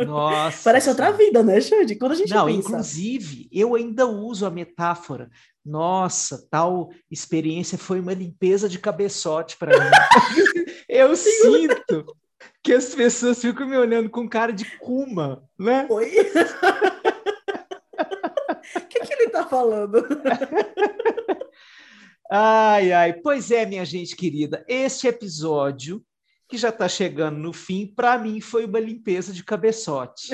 Nossa. 0.06 0.62
Parece 0.64 0.88
outra 0.88 1.12
vida, 1.12 1.42
né, 1.42 1.60
Xande? 1.60 1.96
Quando 1.96 2.12
a 2.12 2.16
gente 2.16 2.32
Não, 2.32 2.46
pensa... 2.46 2.68
inclusive, 2.68 3.48
eu 3.52 3.74
ainda 3.74 4.06
uso 4.06 4.46
a 4.46 4.50
metáfora. 4.50 5.30
Nossa, 5.64 6.46
tal 6.50 6.90
experiência 7.10 7.78
foi 7.78 8.00
uma 8.00 8.12
limpeza 8.12 8.68
de 8.68 8.78
cabeçote 8.78 9.56
para 9.56 9.78
mim. 9.78 9.90
eu 10.88 11.14
sinto 11.16 12.14
que 12.62 12.72
as 12.72 12.94
pessoas 12.94 13.40
ficam 13.40 13.66
me 13.66 13.76
olhando 13.76 14.10
com 14.10 14.28
cara 14.28 14.52
de 14.52 14.64
cuma, 14.78 15.42
né? 15.58 15.86
Oi? 15.90 16.12
O 18.76 18.80
que, 18.88 19.00
que 19.00 19.12
ele 19.12 19.24
está 19.24 19.46
falando? 19.46 20.02
ai, 22.30 22.92
ai. 22.92 23.12
Pois 23.14 23.50
é, 23.50 23.66
minha 23.66 23.84
gente 23.84 24.16
querida, 24.16 24.64
este 24.68 25.06
episódio 25.06 26.04
que 26.48 26.58
já 26.58 26.68
está 26.68 26.88
chegando 26.88 27.38
no 27.38 27.52
fim, 27.52 27.86
para 27.86 28.18
mim 28.18 28.40
foi 28.40 28.66
uma 28.66 28.78
limpeza 28.78 29.32
de 29.32 29.42
cabeçote. 29.42 30.28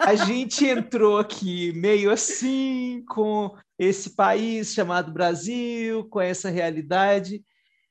A 0.00 0.14
gente 0.14 0.64
entrou 0.66 1.18
aqui 1.18 1.72
meio 1.72 2.10
assim, 2.10 3.04
com 3.08 3.56
esse 3.78 4.10
país 4.10 4.72
chamado 4.72 5.12
Brasil, 5.12 6.04
com 6.08 6.20
essa 6.20 6.50
realidade, 6.50 7.42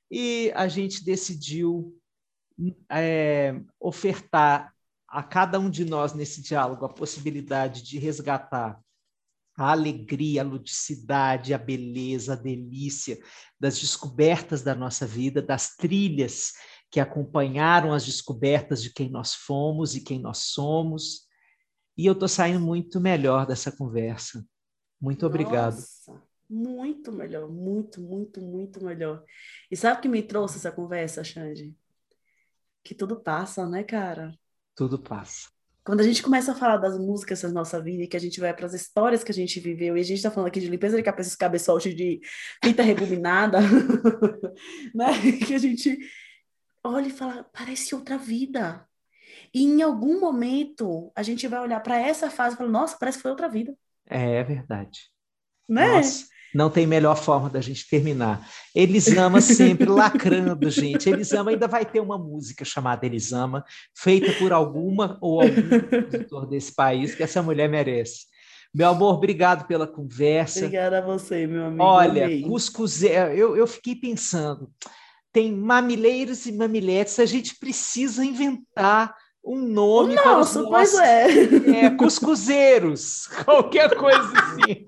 e 0.10 0.52
a 0.56 0.68
gente 0.68 1.04
decidiu 1.04 1.98
é, 2.90 3.60
ofertar 3.80 4.74
a 5.08 5.24
cada 5.24 5.60
um 5.60 5.70
de 5.70 5.86
nós 5.86 6.14
nesse 6.14 6.42
diálogo 6.42 6.86
a 6.86 6.94
possibilidade 6.94 7.82
de 7.84 7.98
resgatar 7.98 8.80
a 9.58 9.72
alegria, 9.72 10.42
a 10.42 10.44
ludicidade, 10.44 11.54
a 11.54 11.58
beleza, 11.58 12.34
a 12.34 12.36
delícia 12.36 13.18
das 13.60 13.80
descobertas 13.80 14.62
da 14.62 14.76
nossa 14.76 15.08
vida, 15.08 15.42
das 15.42 15.76
trilhas 15.76 16.54
que 16.96 17.00
acompanharam 17.02 17.92
as 17.92 18.06
descobertas 18.06 18.82
de 18.82 18.90
quem 18.90 19.10
nós 19.10 19.34
fomos 19.34 19.98
e 19.98 20.02
quem 20.02 20.18
nós 20.18 20.38
somos. 20.38 21.28
E 21.98 22.06
eu 22.06 22.14
estou 22.14 22.30
saindo 22.30 22.62
muito 22.62 23.02
melhor 23.02 23.46
dessa 23.46 23.70
conversa. 23.70 24.42
Muito 25.02 25.26
obrigado. 25.26 25.76
Nossa, 25.76 26.24
muito 26.50 27.12
melhor, 27.12 27.50
muito, 27.50 28.00
muito, 28.00 28.40
muito 28.40 28.82
melhor. 28.82 29.26
E 29.70 29.76
sabe 29.76 30.00
o 30.00 30.02
que 30.04 30.08
me 30.08 30.24
trouxe 30.24 30.56
essa 30.56 30.72
conversa, 30.72 31.22
Xande? 31.22 31.76
Que 32.82 32.96
tudo 32.96 33.20
passa, 33.20 33.68
né, 33.68 33.84
cara? 33.84 34.34
Tudo 34.74 34.98
passa. 34.98 35.50
Quando 35.84 36.00
a 36.00 36.04
gente 36.04 36.24
começa 36.24 36.54
a 36.54 36.56
falar 36.56 36.78
das 36.78 36.98
músicas 36.98 37.42
da 37.42 37.50
nossa 37.50 37.82
vida 37.82 38.04
e 38.04 38.08
que 38.08 38.16
a 38.16 38.22
gente 38.22 38.40
vai 38.40 38.54
para 38.54 38.68
as 38.68 38.74
histórias 38.74 39.22
que 39.22 39.34
a 39.34 39.36
gente 39.36 39.60
viveu, 39.60 39.98
e 39.98 40.00
a 40.00 40.04
gente 40.04 40.16
está 40.16 40.32
falando 40.32 40.48
aqui 40.48 40.62
de 40.62 40.70
limpeza 40.70 40.96
de 40.96 41.04
cabeça, 41.04 41.36
cabeçote, 41.38 41.94
de 41.94 42.22
fita 42.64 42.82
rebobinada, 42.82 43.60
né? 44.96 45.12
Que 45.46 45.56
a 45.56 45.58
gente 45.58 46.00
olha 46.88 47.08
e 47.08 47.12
fala, 47.12 47.46
parece 47.54 47.96
outra 47.96 48.18
vida. 48.18 48.88
E 49.54 49.64
em 49.64 49.82
algum 49.82 50.20
momento 50.20 51.12
a 51.16 51.24
gente 51.24 51.48
vai 51.48 51.60
olhar 51.60 51.80
para 51.82 51.98
essa 51.98 52.30
fase 52.30 52.56
e 52.56 52.58
falar, 52.58 52.70
nossa, 52.70 52.98
parece 53.00 53.18
que 53.18 53.22
foi 53.24 53.32
outra 53.32 53.50
vida. 53.50 53.76
É, 54.10 54.36
é 54.36 54.44
verdade. 54.44 55.10
Né? 55.68 55.88
Nossa, 55.88 56.26
não 56.54 56.70
tem 56.70 56.88
melhor 56.88 57.18
forma 57.18 57.50
da 57.50 57.60
gente 57.60 57.88
terminar. 57.90 58.48
Elisama 58.74 59.42
sempre 59.42 59.88
lacrando, 59.90 60.70
gente. 60.70 61.10
Elisama 61.10 61.52
ainda 61.52 61.68
vai 61.68 61.86
ter 61.86 62.00
uma 62.00 62.18
música 62.18 62.64
chamada 62.64 63.06
Elisama, 63.06 63.66
feita 63.94 64.32
por 64.34 64.54
alguma 64.54 65.18
ou 65.20 65.42
algum 65.42 65.70
compositor 65.70 66.48
desse 66.48 66.74
país, 66.74 67.14
que 67.14 67.24
essa 67.24 67.42
mulher 67.42 67.68
merece. 67.68 68.28
Meu 68.74 68.90
amor, 68.90 69.16
obrigado 69.16 69.68
pela 69.68 69.88
conversa. 69.88 70.60
Obrigada 70.60 71.00
a 71.00 71.02
você, 71.02 71.48
meu 71.48 71.66
amigo. 71.66 71.84
Olha, 71.84 72.42
Cuscuzé, 72.42 73.34
eu, 73.34 73.56
eu 73.56 73.66
fiquei 73.66 73.96
pensando, 73.96 74.70
tem 75.36 75.52
mamileiros 75.52 76.46
e 76.46 76.54
mamiletes, 76.54 77.20
a 77.20 77.26
gente 77.26 77.60
precisa 77.60 78.24
inventar 78.24 79.14
um 79.44 79.58
nome 79.58 80.14
o 80.14 80.24
para 80.24 80.40
os 80.40 80.56
nossos, 80.56 80.70
pois 80.70 80.94
é. 80.96 81.86
é 81.88 81.90
cuscuzeiros, 81.90 83.28
qualquer 83.44 83.94
coisa 83.98 84.32
assim. 84.32 84.86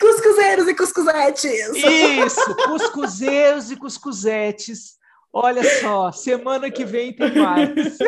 cuscuzeiros 0.00 0.66
e 0.66 0.74
cuscuzetes. 0.74 1.76
Isso, 1.76 2.56
cuscuzeiros 2.56 3.70
e 3.70 3.76
cuscuzetes. 3.76 4.96
Olha 5.32 5.62
só, 5.80 6.10
semana 6.10 6.68
que 6.68 6.84
vem 6.84 7.12
tem 7.12 7.32
mais. 7.36 7.98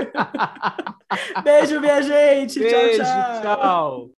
Beijo, 1.44 1.80
minha 1.80 2.02
gente. 2.02 2.58
Beijo, 2.58 3.00
tchau. 3.00 3.42
tchau. 3.42 3.56
tchau. 3.60 4.10